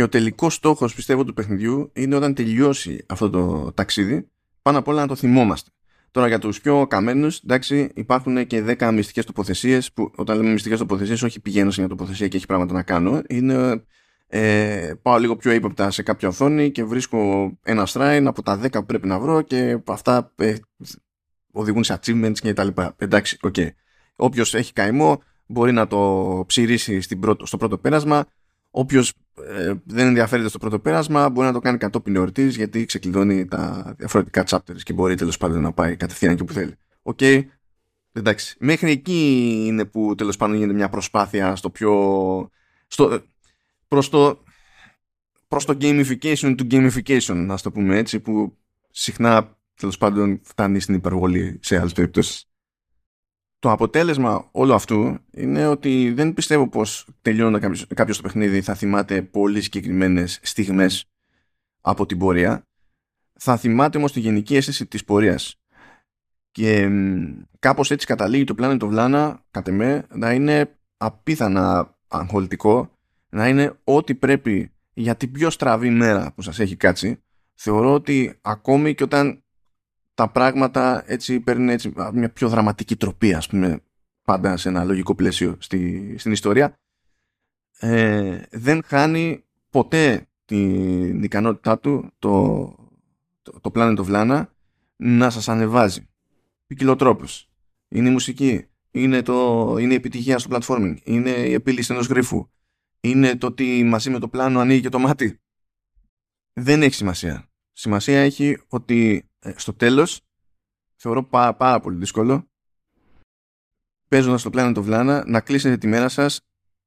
[0.00, 4.28] και ο τελικός στόχος, πιστεύω, του παιχνιδιού είναι όταν τελειώσει αυτό το ταξίδι,
[4.62, 5.70] πάνω απ' όλα να το θυμόμαστε.
[6.10, 10.78] Τώρα για τους πιο καμένους, εντάξει, υπάρχουν και 10 μυστικές τοποθεσίες που όταν λέμε μυστικές
[10.78, 13.22] τοποθεσίες, όχι πηγαίνω σε μια τοποθεσία και έχει πράγματα να κάνω.
[13.28, 13.84] Είναι
[14.26, 18.70] ε, πάω λίγο πιο ύποπτα σε κάποια οθόνη και βρίσκω ένα shrine από τα 10
[18.72, 20.54] που πρέπει να βρω και αυτά ε,
[21.52, 22.94] οδηγούν σε achievements και τα λοιπά.
[22.98, 23.54] Εντάξει, OK.
[23.56, 23.68] Okay.
[24.16, 27.00] Όποιος έχει καημό μπορεί να το ψειρίσει
[27.42, 28.26] στο πρώτο πέρασμα
[28.70, 29.12] Όποιος
[29.48, 33.94] ε, δεν ενδιαφέρεται στο πρώτο πέρασμα μπορεί να το κάνει κατόπιν εορτής γιατί ξεκλειδώνει τα
[33.98, 36.74] διαφορετικά chapters και μπορεί τέλος πάντων να πάει κατευθείαν εκεί που θέλει.
[37.02, 37.18] OK.
[37.20, 37.44] Okay.
[38.12, 38.56] Εντάξει.
[38.58, 42.50] Μέχρι εκεί είναι που τέλος πάντων γίνεται μια προσπάθεια στο πιο.
[42.86, 43.22] Στο,
[43.88, 44.42] προς το
[45.48, 48.56] προς το gamification του gamification, να το πούμε έτσι, που
[48.90, 52.49] συχνά τέλος πάντων φτάνει στην υπερβολή σε άλλες περιπτώσεις
[53.60, 59.22] το αποτέλεσμα όλου αυτού είναι ότι δεν πιστεύω πως τελειώνοντα κάποιος το παιχνίδι θα θυμάται
[59.22, 61.04] πολύ συγκεκριμένες στιγμές
[61.80, 62.64] από την πορεία.
[63.42, 65.60] θα θυμάται όμως τη γενική αίσθηση της πορείας.
[66.50, 66.88] Και
[67.58, 72.98] κάπως έτσι καταλήγει το πλάνο του Βλάνα, κατ' εμέ, να είναι απίθανα αγχολητικό,
[73.28, 77.22] να είναι ό,τι πρέπει για την πιο στραβή μέρα που σας έχει κάτσει.
[77.54, 79.42] Θεωρώ ότι ακόμη και όταν
[80.14, 83.80] τα πράγματα έτσι παίρνουν έτσι μια πιο δραματική τροπή, ας πούμε,
[84.24, 86.78] πάντα σε ένα λογικό πλαίσιο στη, στην ιστορία,
[87.78, 92.64] ε, δεν χάνει ποτέ την ικανότητά του το,
[93.42, 94.44] το, το Planet of Lana
[94.96, 96.08] να σας ανεβάζει.
[96.66, 97.48] Ποικιλοτρόπους.
[97.88, 98.64] Είναι η μουσική.
[98.90, 100.96] Είναι, το, είναι η επιτυχία στο platforming.
[101.04, 102.50] Είναι η επίλυση ενός γρίφου.
[103.00, 105.40] Είναι το ότι μαζί με το πλάνο ανοίγει και το μάτι.
[106.52, 107.50] Δεν έχει σημασία.
[107.72, 110.20] Σημασία έχει ότι ε, στο τέλος
[110.96, 112.48] θεωρώ πάρα, πάρα πολύ δύσκολο
[114.08, 116.40] παίζοντας το Planet of Lana να κλείσετε τη μέρα σας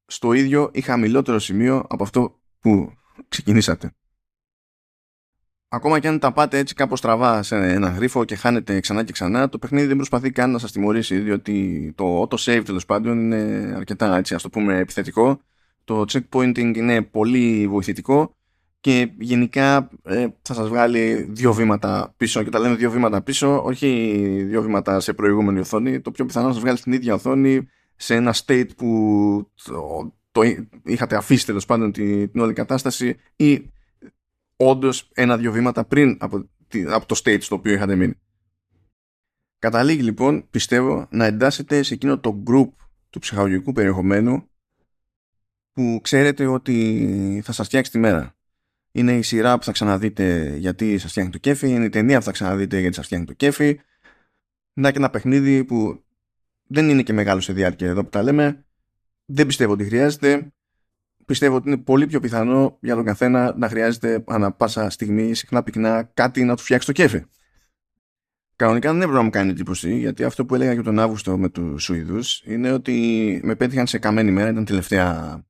[0.05, 2.93] στο ίδιο ή χαμηλότερο σημείο από αυτό που
[3.27, 3.95] ξεκινήσατε.
[5.67, 9.11] Ακόμα και αν τα πάτε έτσι κάπως στραβά σε ένα γρίφο και χάνετε ξανά και
[9.11, 13.73] ξανά, το παιχνίδι δεν προσπαθεί καν να σας τιμωρήσει, διότι το auto-save τέλος πάντων είναι
[13.75, 15.41] αρκετά έτσι, ας το πούμε επιθετικό.
[15.83, 18.35] Το checkpointing είναι πολύ βοηθητικό
[18.83, 23.63] και γενικά ε, θα σας βγάλει δύο βήματα πίσω και τα λέμε δύο βήματα πίσω
[23.63, 23.87] όχι
[24.43, 28.15] δύο βήματα σε προηγούμενη οθόνη το πιο πιθανό να σας βγάλει στην ίδια οθόνη σε
[28.15, 30.41] ένα state που το, το
[30.83, 33.71] είχατε αφήσει τέλος πάντων την, την όλη κατάσταση ή
[34.55, 36.49] όντως ένα-δύο βήματα πριν από,
[36.89, 38.13] από το state στο οποίο είχατε μείνει.
[39.59, 42.69] Καταλήγει λοιπόν, πιστεύω, να εντάσσετε σε εκείνο το group
[43.09, 44.47] του ψυχαγωγικού περιεχομένου
[45.73, 48.35] που ξέρετε ότι θα σας φτιάξει τη μέρα.
[48.95, 52.23] Είναι η σειρά που θα ξαναδείτε γιατί σας φτιάχνει το κέφι, είναι η ταινία που
[52.23, 53.79] θα ξαναδείτε γιατί σας φτιάχνει το κέφι.
[54.73, 56.03] Να και ένα παιχνίδι που
[56.67, 58.65] δεν είναι και μεγάλο σε διάρκεια εδώ που τα λέμε.
[59.25, 60.53] Δεν πιστεύω ότι χρειάζεται.
[61.25, 65.63] Πιστεύω ότι είναι πολύ πιο πιθανό για τον καθένα να χρειάζεται ανά πάσα στιγμή, συχνά
[65.63, 67.23] πυκνά, κάτι να του φτιάξει το κέφι.
[68.55, 71.49] Κανονικά δεν έπρεπε να μου κάνει εντύπωση, γιατί αυτό που έλεγα και τον Αύγουστο με
[71.49, 74.49] τους Σουηδούς είναι ότι με πέτυχαν σε καμένη μέρα.
[74.49, 75.43] Ήταν τελευταία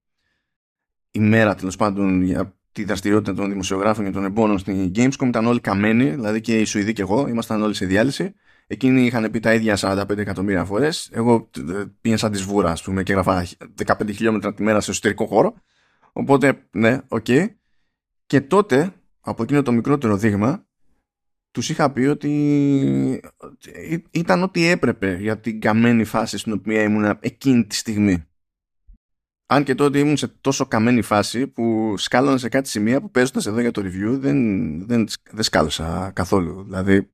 [1.11, 5.25] ημέρα τέλος πάντων για τη δραστηριότητα των δημοσιογράφων και των εμπόρων στην Gamescom.
[5.25, 8.33] Ήταν όλοι καμένοι, δηλαδή και οι Σουηδοί και εγώ, ήμασταν όλοι σε διάλυση.
[8.67, 11.09] Εκείνοι είχαν πει τα ίδια 45 εκατομμύρια φορές.
[11.13, 13.47] Εγώ ε, πήγα σαν τη σβούρα, ας πούμε, και έγραφα
[13.85, 15.53] 15 χιλιόμετρα τη μέρα σε εσωτερικό χώρο.
[16.13, 17.25] Οπότε, ναι, OK.
[17.27, 17.45] Okay.
[18.25, 20.65] Και τότε, από εκείνο το μικρότερο δείγμα,
[21.51, 23.21] τους είχα πει ότι
[24.11, 28.25] ήταν ό,τι έπρεπε για την καμένη φάση στην οποία ήμουν εκείνη τη στιγμή.
[29.45, 33.45] Αν και τότε ήμουν σε τόσο καμένη φάση που σκάλωνα σε κάτι σημεία που παίζοντας
[33.45, 36.63] εδώ για το review δεν, δεν, δεν σκάλωσα καθόλου.
[36.63, 37.13] Δηλαδή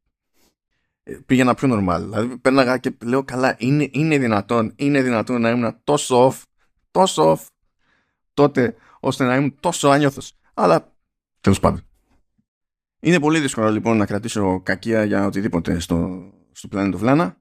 [1.25, 1.99] πήγαινα πιο normal.
[1.99, 6.41] Δηλαδή πέρναγα και λέω καλά, είναι, είναι δυνατόν, είναι δυνατόν να ήμουν τόσο off,
[6.91, 7.47] τόσο off
[8.33, 10.33] τότε ώστε να ήμουν τόσο άνιωθος.
[10.53, 10.93] Αλλά
[11.41, 11.81] τέλος πάντων.
[12.99, 17.31] Είναι πολύ δύσκολο λοιπόν να κρατήσω κακία για οτιδήποτε στο, στο Planet of Lana.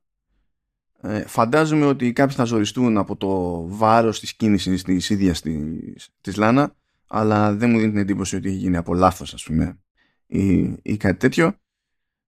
[1.03, 6.37] Ε, φαντάζομαι ότι κάποιοι θα ζοριστούν από το βάρος της κίνησης της ίδιας της, της
[6.37, 6.75] Λάνα
[7.07, 9.79] αλλά δεν μου δίνει την εντύπωση ότι έχει γίνει από λάθος ας πούμε
[10.27, 11.55] ή, ή κάτι τέτοιο.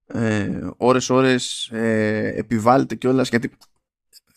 [0.05, 3.51] Ε, ώρες ώρες ε, επιβάλλεται κιόλας γιατί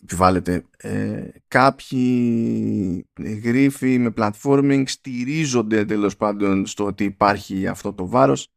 [0.03, 3.09] επιβάλλεται ε, κάποιοι
[3.43, 8.49] γρίφοι με platforming στηρίζονται τέλος πάντων στο ότι υπάρχει αυτό το βάρος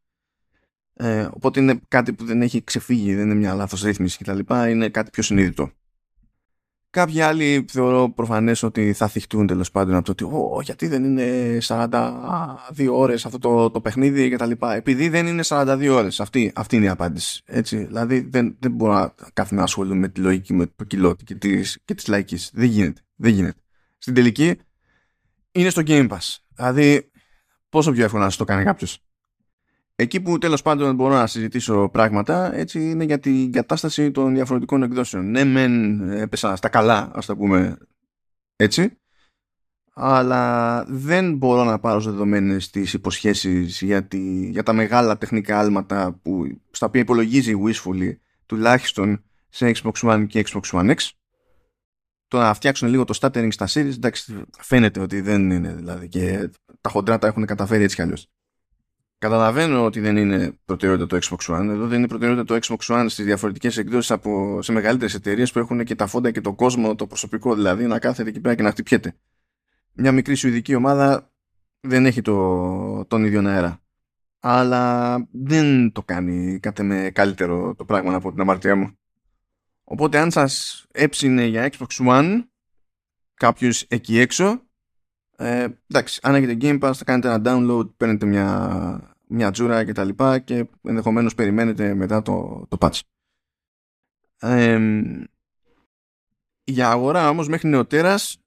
[1.00, 4.88] ε, οπότε είναι κάτι που δεν έχει ξεφύγει δεν είναι μια λάθος ρύθμιση κτλ είναι
[4.88, 5.70] κάτι πιο συνείδητο
[6.90, 11.58] Κάποιοι άλλοι θεωρώ προφανές ότι θα θυχτούν τέλος πάντων από το ότι γιατί δεν είναι
[11.62, 14.50] 42 ώρες αυτό το, το παιχνίδι κτλ.
[14.60, 16.20] Επειδή δεν είναι 42 ώρες.
[16.20, 17.42] Αυτή, αυτή είναι η απάντηση.
[17.44, 17.84] Έτσι.
[17.84, 21.34] Δηλαδή δεν, δεν μπορώ να κάθομαι να ασχολούμαι με τη λογική, με το κιλό και
[21.34, 22.50] τη και της λαϊκής.
[22.54, 23.00] Δεν γίνεται.
[23.14, 23.60] Δεν γίνεται.
[23.98, 24.54] Στην τελική
[25.52, 26.36] είναι στο Game Pass.
[26.54, 27.10] Δηλαδή
[27.68, 28.98] πόσο πιο εύκολο να το κάνει κάποιος;
[30.00, 34.82] Εκεί που τέλος πάντων μπορώ να συζητήσω πράγματα έτσι είναι για την κατάσταση των διαφορετικών
[34.82, 35.30] εκδόσεων.
[35.30, 37.78] Ναι μεν έπεσα στα καλά ας τα πούμε
[38.56, 38.98] έτσι
[39.94, 44.08] αλλά δεν μπορώ να πάρω δεδομένες τις υποσχέσεις για,
[44.50, 50.26] για τα μεγάλα τεχνικά άλματα που, στα οποία υπολογίζει η Wishfully τουλάχιστον σε Xbox One
[50.28, 51.08] και Xbox One X
[52.28, 56.50] το να φτιάξουν λίγο το stuttering στα series εντάξει φαίνεται ότι δεν είναι δηλαδή και
[56.80, 58.28] τα χοντρά τα έχουν καταφέρει έτσι κι αλλιώς
[59.18, 61.68] Καταλαβαίνω ότι δεν είναι προτεραιότητα το Xbox One.
[61.68, 65.58] Εδώ δεν είναι προτεραιότητα το Xbox One στις διαφορετικές εκδόσεις από, σε μεγαλύτερες εταιρείες που
[65.58, 68.62] έχουν και τα φόντα και το κόσμο, το προσωπικό δηλαδή, να κάθεται εκεί πέρα και
[68.62, 69.16] να χτυπιέται.
[69.92, 71.32] Μια μικρή σουηδική ομάδα
[71.80, 73.82] δεν έχει το, τον ίδιο αέρα.
[74.40, 78.98] Αλλά δεν το κάνει κάτι με καλύτερο το πράγμα από την αμαρτία μου.
[79.84, 82.42] Οπότε αν σας έψινε για Xbox One
[83.34, 84.67] κάποιος εκεί έξω
[85.40, 89.92] ε, εντάξει, αν έχετε Game Pass θα κάνετε ένα download, παίρνετε μια, μια τζούρα και
[89.92, 93.00] τα λοιπά και ενδεχομένως περιμένετε μετά το, το patch.
[96.64, 98.38] για αγορά όμως μέχρι νεοτέρας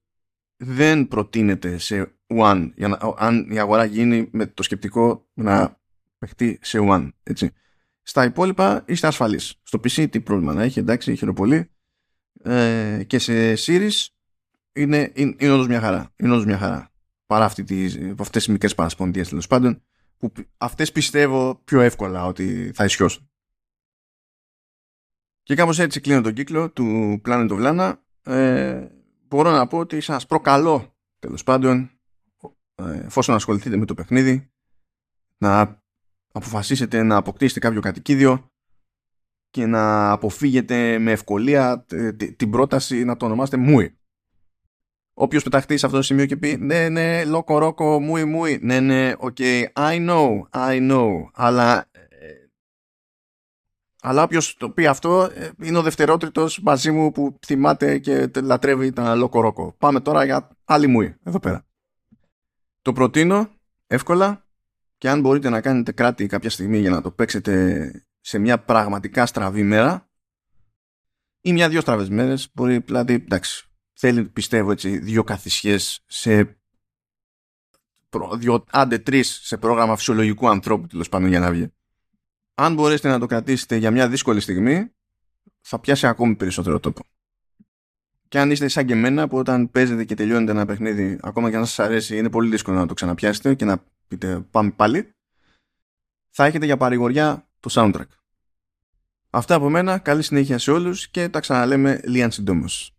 [0.57, 5.79] δεν προτείνεται σε one για να, αν η αγορά γίνει με το σκεπτικό να
[6.17, 7.51] παιχτεί σε one έτσι.
[8.01, 9.59] Στα υπόλοιπα είστε ασφαλείς.
[9.63, 11.71] Στο PC τι πρόβλημα να έχει, εντάξει, χειροπολί.
[12.43, 14.07] Ε, και σε series
[14.73, 16.13] είναι, είναι, είναι όντως μια χαρά.
[16.15, 16.91] Είναι όντως μια χαρά.
[17.25, 19.83] Παρά αυτή τις, αυτές τις μικρές παρασπονδίες τέλος πάντων,
[20.17, 23.29] που αυτές πιστεύω πιο εύκολα ότι θα ισιώσουν.
[25.43, 27.93] Και κάπως έτσι κλείνω τον κύκλο του Planet of Lana.
[28.23, 28.87] Ε,
[29.27, 31.91] μπορώ να πω ότι σας προκαλώ τέλος πάντων
[32.75, 34.51] ε, εφόσον ασχοληθείτε με το παιχνίδι
[35.37, 35.81] να
[36.31, 38.51] αποφασίσετε να αποκτήσετε κάποιο κατοικίδιο
[39.49, 41.85] και να αποφύγετε με ευκολία
[42.35, 43.99] την πρόταση να το ονομάσετε Μούι.
[45.21, 48.59] Όποιος πεταχτεί σε αυτό το σημείο και πει ναι, ναι, LocoRoco, μούι, μούι.
[48.61, 51.09] Ναι, ναι, OK, okay, I know, I know.
[51.33, 52.07] Αλλά, ε,
[54.01, 58.91] αλλά όποιος το πει αυτό ε, είναι ο δευτερότριτος μαζί μου που θυμάται και λατρεύει
[58.91, 59.75] τα LocoRoco.
[59.77, 61.65] Πάμε τώρα για άλλη μούι, εδώ πέρα.
[62.81, 63.49] Το προτείνω
[63.87, 64.45] εύκολα
[64.97, 69.25] και αν μπορείτε να κάνετε κράτη κάποια στιγμή για να το παίξετε σε μια πραγματικά
[69.25, 70.09] στραβή μέρα
[71.41, 73.70] ή μια-δυο στραβές μέρες μπορεί δηλαδή εντάξει
[74.01, 76.57] θέλει πιστεύω έτσι δύο καθισιές σε
[78.37, 81.73] δύο, άντε τρεις σε πρόγραμμα φυσιολογικού ανθρώπου τέλος πάντων για να βγει.
[82.55, 84.91] Αν μπορέσετε να το κρατήσετε για μια δύσκολη στιγμή
[85.61, 87.01] θα πιάσει ακόμη περισσότερο τόπο.
[88.27, 91.55] Και αν είστε σαν και εμένα που όταν παίζετε και τελειώνετε ένα παιχνίδι ακόμα και
[91.55, 95.13] αν σας αρέσει είναι πολύ δύσκολο να το ξαναπιάσετε και να πείτε πάμε πάλι
[96.29, 98.07] θα έχετε για παρηγοριά το soundtrack.
[99.29, 102.95] Αυτά από μένα, καλή συνέχεια σε όλους και τα ξαναλέμε λίγαν συντόμως.